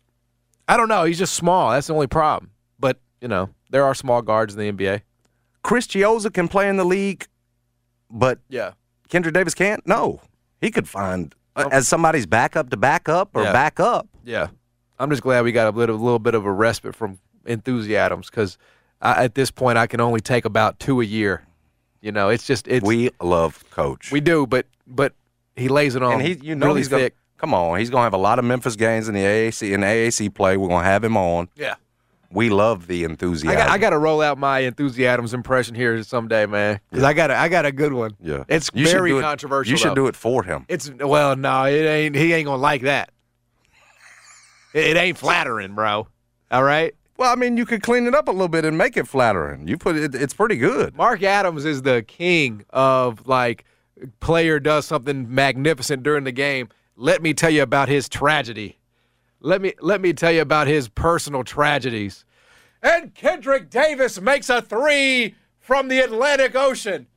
[0.67, 1.03] I don't know.
[1.03, 1.71] He's just small.
[1.71, 2.51] That's the only problem.
[2.79, 5.01] But you know, there are small guards in the NBA.
[5.63, 7.25] Chris Chiozza can play in the league,
[8.09, 8.71] but Yeah.
[9.09, 9.85] Kendrick Davis can't.
[9.87, 10.21] No,
[10.61, 13.53] he could find uh, as somebody's backup to backup or Yeah.
[13.53, 14.07] back up.
[14.23, 14.47] Yeah,
[14.99, 18.57] I'm just glad we got a little, little bit of a respite from enthusiasms because
[19.01, 21.43] at this point I can only take about two a year.
[22.01, 24.11] You know, it's just it's We love Coach.
[24.11, 25.13] we do, but but
[25.55, 27.15] he lays it on and he, you know, really he's thick.
[27.37, 27.79] Come on.
[27.79, 30.57] He's gonna have a lot of Memphis games in the AAC in AAC play.
[30.57, 31.49] We're gonna have him on.
[31.55, 31.75] Yeah,
[32.31, 33.49] We love the enthusiasm.
[33.57, 37.13] I got I got to roll out my enthusiasms impression here someday, man, because I
[37.13, 38.11] got a, I got a good one.
[38.21, 39.71] Yeah, it's You very it- controversial.
[39.71, 39.95] You should though.
[39.95, 40.65] do it for him.
[40.67, 42.15] It's well, no, it ain't.
[42.15, 43.09] He ain't gonna like that.
[44.73, 46.07] It, it ain't flattering, bro.
[46.51, 46.93] All right.
[47.17, 49.67] Well, I mean, you could clean it up a little bit and make it flattering.
[49.69, 50.95] You put it; it's pretty good.
[50.95, 53.63] Mark Adams is the king of like
[54.19, 56.67] player does something magnificent during the game.
[56.95, 58.79] Let me tell you about his tragedy.
[59.41, 62.25] Let me let me tell you about his personal tragedies.
[62.81, 67.07] And Kendrick Davis makes a three from the Atlantic Ocean,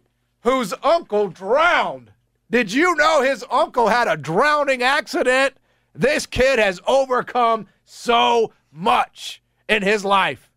[0.41, 2.11] whose uncle drowned.
[2.51, 5.55] Did you know his uncle had a drowning accident?
[5.95, 10.51] This kid has overcome so much in his life.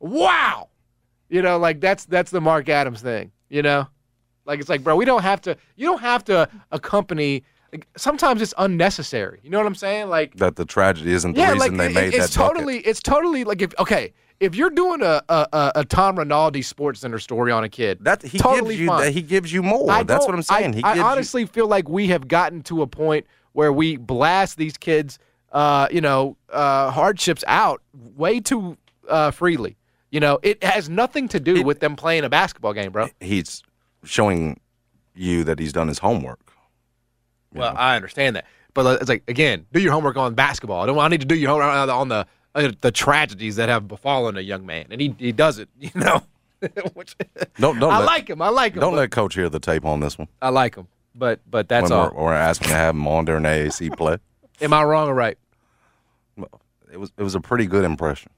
[0.00, 0.68] Wow.
[1.28, 3.32] You know, like that's that's the Mark Adams thing.
[3.48, 3.88] You know,
[4.44, 5.56] like it's like, bro, we don't have to.
[5.76, 7.44] You don't have to accompany.
[7.72, 9.40] Like, sometimes it's unnecessary.
[9.42, 10.08] You know what I'm saying?
[10.08, 12.56] Like, That the tragedy isn't the yeah, reason like they it- made it's that bucket.
[12.56, 17.00] totally, it's totally like if okay, if you're doing a a, a, Tom Rinaldi Sports
[17.00, 18.86] Center story on a kid, That he totally gives you.
[18.88, 19.00] fine.
[19.02, 19.90] That he gives you more.
[19.90, 20.74] I That's what I'm saying.
[20.74, 23.72] I, he I gives you- honestly feel like we have gotten to a point where
[23.72, 25.18] we blast these kids
[25.52, 27.82] uh, you know, uh, hardships out
[28.16, 28.76] way too
[29.08, 29.76] uh, freely.
[30.10, 33.08] You know, it has nothing to do with them playing a basketball game, bro.
[33.20, 33.62] He's
[34.04, 34.60] showing
[35.14, 36.51] you that he's done his homework.
[37.54, 40.82] Well, I understand that, but it's like again, do your homework on basketball.
[40.82, 40.98] I don't.
[40.98, 43.86] I need to do your homework on the on the, uh, the tragedies that have
[43.88, 45.68] befallen a young man, and he he does it.
[45.80, 46.22] You know,
[46.94, 47.16] Which-
[47.58, 48.40] Don't don't I let, like him.
[48.40, 48.80] I like him.
[48.80, 50.28] don't let coach hear the tape on this one.
[50.40, 52.10] I like him, but but that's when all.
[52.14, 54.18] We're, we're asking to have him on during the AAC play.
[54.60, 55.36] Am I wrong or right?
[56.92, 58.30] It was it was a pretty good impression.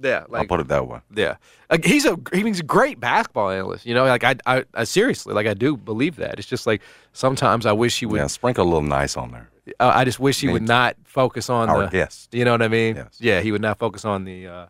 [0.00, 1.00] Yeah, I'll put it that way.
[1.14, 1.36] yeah,
[1.70, 3.86] like, he's a he's a great basketball analyst.
[3.86, 6.38] You know, like I, I I seriously like I do believe that.
[6.38, 6.82] It's just like
[7.12, 8.18] sometimes I wish he would.
[8.18, 9.48] Yeah, sprinkle a little nice on there.
[9.80, 12.32] Uh, I just wish he would not focus on Our the guest.
[12.32, 12.96] You know what I mean?
[12.96, 13.16] Yes.
[13.18, 14.66] Yeah, he would not focus on the uh,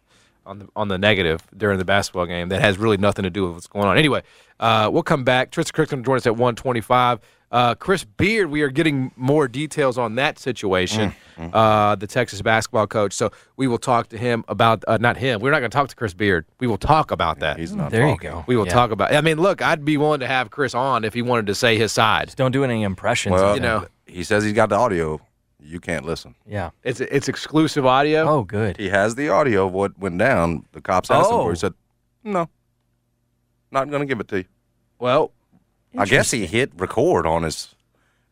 [0.47, 2.49] on the on the negative during the basketball game.
[2.49, 3.99] That has really nothing to do with what's going on.
[3.99, 4.23] Anyway,
[4.61, 5.51] uh, we'll come back.
[5.51, 7.21] Tristan Crick's going to join us at one twenty five.
[7.53, 11.15] Uh, Chris Beard, we are getting more details on that situation.
[11.37, 13.13] Mm, Uh, the Texas basketball coach.
[13.13, 15.41] So we will talk to him about uh, not him.
[15.41, 16.45] We're not going to talk to Chris Beard.
[16.59, 17.59] We will talk about that.
[17.59, 18.43] He's not There you go.
[18.49, 18.73] we will Yeah.
[18.73, 19.15] talk about.
[19.15, 21.79] I mean, look, I'd be willing to have Chris on if he wanted to say
[21.79, 22.27] his side.
[22.29, 23.35] Just don't do any impressions.
[23.35, 23.87] Well, You know.
[24.07, 25.21] he says he's got the audio.
[25.61, 26.35] You can't listen.
[26.47, 26.71] Yeah.
[26.85, 28.27] It's it's exclusive audio.
[28.29, 28.77] Oh, good.
[28.77, 30.65] He has the audio of what went down.
[30.73, 31.49] The cops asked him for.
[31.49, 31.51] Oh.
[31.51, 31.75] He said,
[32.25, 32.49] "No,
[33.71, 34.45] not going to give it to you."
[34.99, 35.33] Well,
[35.99, 37.75] I guess he hit record on his,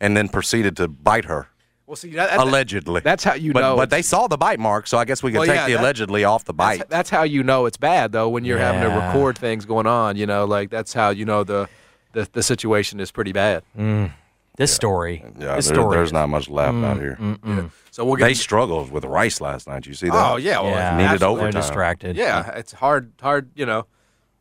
[0.00, 1.48] and then proceeded to bite her
[1.86, 3.02] well, see, that, that- allegedly.
[3.02, 5.32] that's how you but, know but they saw the bite mark, so I guess we
[5.32, 6.78] can Well, take yeah, the that- allegedly off the bite.
[6.78, 9.86] That's, that's how you know it's bad, though, when you're having to record things going
[9.86, 10.16] on.
[10.16, 11.68] You know, like that's how you know the
[12.12, 13.64] the, the situation is pretty bad.
[13.76, 14.12] Mm.
[14.56, 15.22] This story.
[15.38, 15.96] yeah, this there- story.
[15.96, 17.18] there's not much left out mm, here.
[17.20, 18.26] Mm, so we'll get.
[18.26, 19.84] They struggled with Rice last night.
[19.86, 20.14] You see that?
[20.14, 20.96] oh yeah, well, yeah.
[20.96, 21.42] Needed absolutely.
[21.42, 22.16] They're distracted.
[22.16, 23.86] Yeah, it's hard, hard, you know,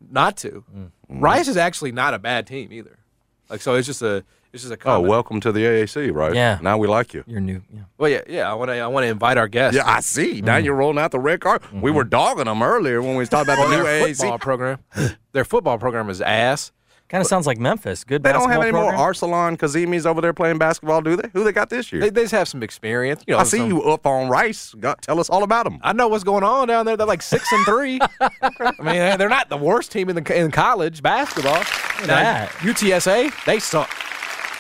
[0.10, 0.64] not to.
[1.10, 3.00] Rice is actually not a bad team either.
[3.54, 4.90] Like, so it's just a, it's just a.
[4.90, 6.34] Oh, welcome to the AAC, right?
[6.34, 6.58] Yeah.
[6.60, 7.24] Now we like you.
[7.28, 7.62] You're new.
[7.72, 7.82] Yeah.
[8.00, 8.52] Well, yeah, yeah.
[8.52, 9.78] I want to, I want to invite our guests.
[9.78, 10.42] Yeah, I see.
[10.42, 10.66] Now mm-hmm.
[10.66, 11.62] you're rolling out the red card.
[11.72, 11.98] We mm-hmm.
[11.98, 14.18] were dogging them earlier when we was talking about the new AAC.
[14.18, 14.80] football program.
[15.34, 16.72] their football program is ass.
[17.14, 18.04] Kind of sounds like Memphis.
[18.04, 19.06] Good They don't have basketball any more.
[19.12, 21.30] Arsalan Kazemi's over there playing basketball, do they?
[21.34, 22.02] Who they got this year?
[22.02, 23.24] They, they just have some experience.
[23.28, 24.74] You know, I see some- you up on Rice.
[24.80, 25.78] Got, tell us all about them.
[25.84, 26.98] I know what's going on down there.
[26.98, 28.00] They're like six and three.
[28.20, 31.64] I mean, they're not the worst team in the in college basketball.
[32.08, 32.48] Now.
[32.62, 33.92] UTSA, they suck.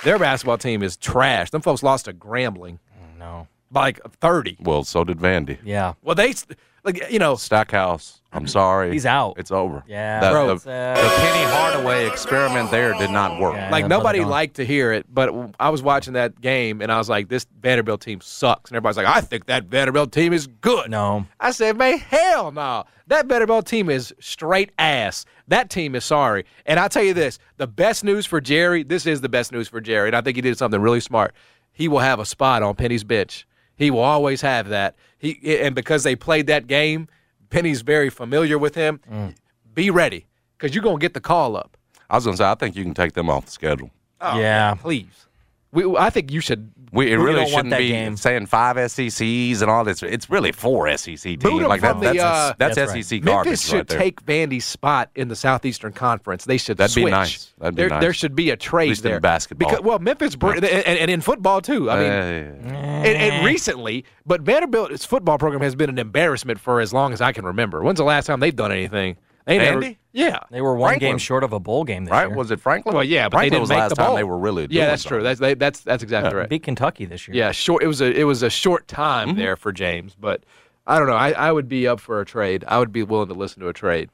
[0.03, 1.49] Their basketball team is trash.
[1.49, 2.77] Them folks lost to Grambling
[3.17, 3.47] No.
[3.71, 4.57] by like thirty.
[4.59, 5.57] Well, so did Vandy.
[5.63, 5.93] Yeah.
[6.03, 6.35] Well, they
[6.83, 7.35] like you know.
[7.35, 8.21] Stackhouse.
[8.33, 8.91] I'm sorry.
[8.91, 9.35] He's out.
[9.37, 9.83] It's over.
[9.87, 10.19] Yeah.
[10.19, 10.55] The, Bro.
[10.57, 13.55] the, uh, the Penny Hardaway experiment there did not work.
[13.55, 13.69] Yeah.
[13.69, 17.09] Like nobody liked to hear it, but I was watching that game and I was
[17.09, 20.89] like, "This Vanderbilt team sucks," and everybody's like, "I think that Vanderbilt team is good."
[20.89, 21.25] No.
[21.39, 22.85] I said, man, hell no.
[23.07, 25.25] That Vanderbilt team is straight ass.
[25.47, 26.45] That team is sorry.
[26.65, 29.67] And I'll tell you this the best news for Jerry, this is the best news
[29.67, 31.33] for Jerry, and I think he did something really smart.
[31.71, 33.45] He will have a spot on Penny's bench.
[33.75, 34.95] He will always have that.
[35.17, 37.07] He And because they played that game,
[37.53, 38.99] Penny's very familiar with him.
[39.11, 39.35] Mm.
[39.75, 40.25] Be ready
[40.57, 41.77] because you're going to get the call up.
[42.09, 43.91] I was going to say, I think you can take them off the schedule.
[44.19, 44.73] Oh, Yeah.
[44.73, 45.27] Please.
[45.71, 46.71] We, I think you should.
[46.93, 48.15] We, it We really shouldn't be game.
[48.17, 50.03] saying five SECs and all this.
[50.03, 51.43] It's really four SEC teams.
[51.43, 53.03] Like that, from the, that's, uh, that's, That's right.
[53.03, 53.97] SEC garbage Memphis should right there.
[53.99, 56.45] take Vandy's spot in the Southeastern Conference.
[56.45, 57.11] They should That'd be switch.
[57.11, 57.53] nice.
[57.57, 58.01] That'd be there, nice.
[58.01, 59.19] there should be a trade least in there.
[59.19, 59.69] basketball.
[59.71, 61.89] Because well, Memphis br- and, and in football too.
[61.89, 66.79] I mean, Uh, and, and recently, but Vanderbilt's football program has been an embarrassment for
[66.79, 67.81] as long as I can remember.
[67.81, 69.17] When's the last time they've done anything?
[69.45, 69.81] They never.
[69.81, 69.97] Vandy?
[70.13, 70.39] Yeah.
[70.51, 71.11] They were one Franklin.
[71.11, 72.19] game short of a bowl game this year.
[72.21, 72.27] right?
[72.29, 72.37] year.
[72.37, 72.95] Was it Franklin?
[72.95, 74.15] Well, yeah, but Franklin they didn't was make last the time bowl.
[74.15, 74.63] they were really.
[74.63, 75.23] Yeah, doing that's true.
[75.23, 76.47] That's they, that's that's exactly right.
[76.49, 77.35] Beat Kentucky this year.
[77.35, 77.83] Yeah, short.
[77.83, 79.37] It was a it was a short time Mm-hmm.
[79.39, 80.43] there for James, but
[80.87, 81.15] I don't know.
[81.15, 82.63] I, I would be up for a trade.
[82.67, 84.09] I would be willing to listen to a trade.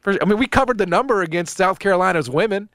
[0.00, 2.68] For, I mean, we covered the number against South Carolina's women.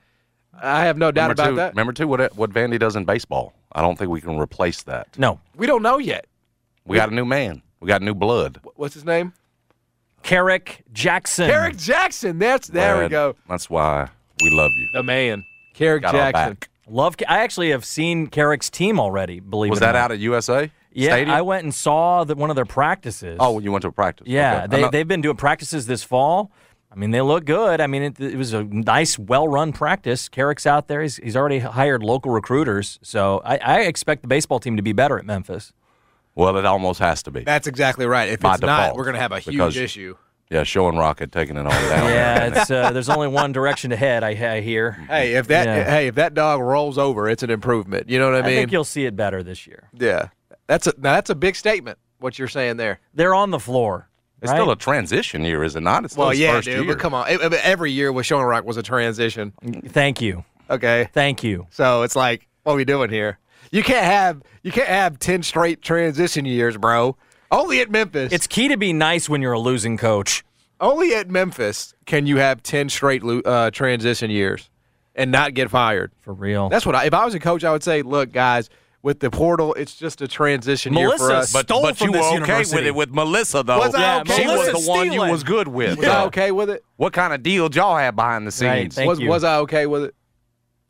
[0.62, 1.72] I have no doubt Remember about too, that.
[1.74, 3.54] Remember too what what Vandy does in baseball.
[3.72, 5.18] I don't think we can replace that.
[5.18, 5.40] No.
[5.56, 6.26] We don't know yet.
[6.86, 7.62] We got a new man.
[7.80, 8.60] We got new blood.
[8.76, 9.34] What's his name?
[10.24, 11.50] Kerrick Jackson.
[11.50, 12.40] Kerrick Jackson.
[12.40, 13.36] That's there we go.
[13.48, 14.10] That's why
[14.42, 14.88] we love you.
[14.94, 15.44] The man,
[15.74, 16.54] Kerrick Got Jackson.
[16.54, 16.70] back.
[16.88, 17.16] Love.
[17.28, 19.40] I actually have seen Kerrick's team already.
[19.40, 20.00] Believe Was it or that not.
[20.06, 20.72] out at USA?
[20.92, 21.36] Yeah, Stadium?
[21.36, 23.38] I went and saw the, one of their practices.
[23.40, 24.28] Oh, you went to a practice.
[24.28, 24.68] Yeah, Okay.
[24.76, 24.92] they, not...
[24.92, 26.52] they've been doing practices this fall.
[26.92, 27.80] I mean, they look good.
[27.80, 30.28] I mean, it, it was a nice, well-run practice.
[30.28, 31.04] Kerrick's out there.
[31.04, 34.92] He's, he's already hired local recruiters, so I, I expect the baseball team to be
[34.94, 35.72] better at Memphis.
[36.40, 37.42] Well, it almost has to be.
[37.44, 38.30] That's exactly right.
[38.30, 40.16] If By it's not, we're going to have a huge because- issue.
[40.52, 42.06] Yeah, showing Rocket taking it all down.
[42.10, 44.24] Yeah, it's uh, there's only one direction to head.
[44.24, 44.94] I, I hear.
[45.08, 45.84] Hey, if that Yeah.
[45.88, 48.10] hey if that dog rolls over, it's an improvement.
[48.10, 48.54] You know what I mean?
[48.54, 49.90] I think you'll see it better this year.
[49.94, 50.30] yeah,
[50.66, 52.00] that's a now that's a big statement.
[52.18, 53.00] What you're saying there.
[53.14, 54.10] They're on the floor.
[54.42, 54.58] It's right?
[54.58, 56.04] still a transition year, is it not?
[56.04, 56.96] It's still Well, yeah, first dude, year.
[56.96, 57.30] but come on.
[57.30, 59.54] It- it- every year with Schoenrock was a transition.
[59.90, 60.46] Thank you.
[60.68, 61.68] Okay, Thank you.
[61.70, 63.38] so it's like, what are we doing here?
[63.72, 67.16] You can't have you can't have ten straight transition years, bro.
[67.52, 68.32] Only at Memphis.
[68.34, 70.44] It's key to be nice when you're a losing coach.
[70.82, 74.70] only at Memphis can you have ten straight lo- uh, transition years
[75.16, 76.12] and not get fired.
[76.22, 76.70] For real.
[76.70, 78.70] That's what I, if I was a coach, I would say, look, guys,
[79.02, 81.52] with the portal, it's just a transition year for us.
[81.52, 82.76] But, Stole but from you this were okay university.
[82.78, 83.80] with it with Melissa, though.
[83.80, 84.72] Was I Yeah, okay she with was it?
[84.86, 85.98] the one you was good with.
[85.98, 86.84] was I okay with it?
[86.98, 88.96] What kind of deal y'all had behind the Right, scenes?
[88.96, 89.28] thank was you.
[89.30, 90.16] was I okay with it?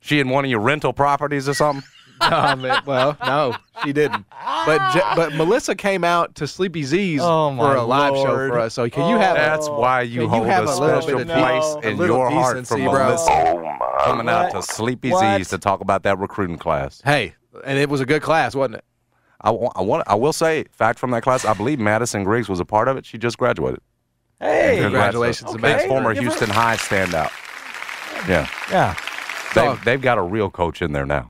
[0.02, 1.84] she in one of your rental properties or something?
[2.22, 2.84] Um, oh, man.
[2.86, 4.26] Well, no, she didn't.
[4.65, 8.59] But Je- but Melissa came out to Sleepy Z's Oh, for a live show for
[8.59, 8.74] us.
[8.74, 11.36] So can you have That's why you Can you have a a special bit of
[11.38, 13.05] place de- a in little your heart for decency, bro?
[13.09, 15.38] Melissa coming out to Sleepy What?
[15.38, 17.01] Z's to talk about that recruiting class.
[17.03, 18.86] Hey, and it was a good class, wasn't it?
[19.41, 20.03] I, wa- I want.
[20.07, 22.97] I will say, fact from that class, I believe Madison Griggs was a part of
[22.97, 23.05] it.
[23.05, 23.80] She just graduated.
[24.41, 27.32] Hey, Congratulations to Big Madison former Houston High standout.
[28.28, 28.95] Yeah, yeah.
[29.55, 29.80] they've, oh.
[29.86, 31.30] they've got a real coach in there now.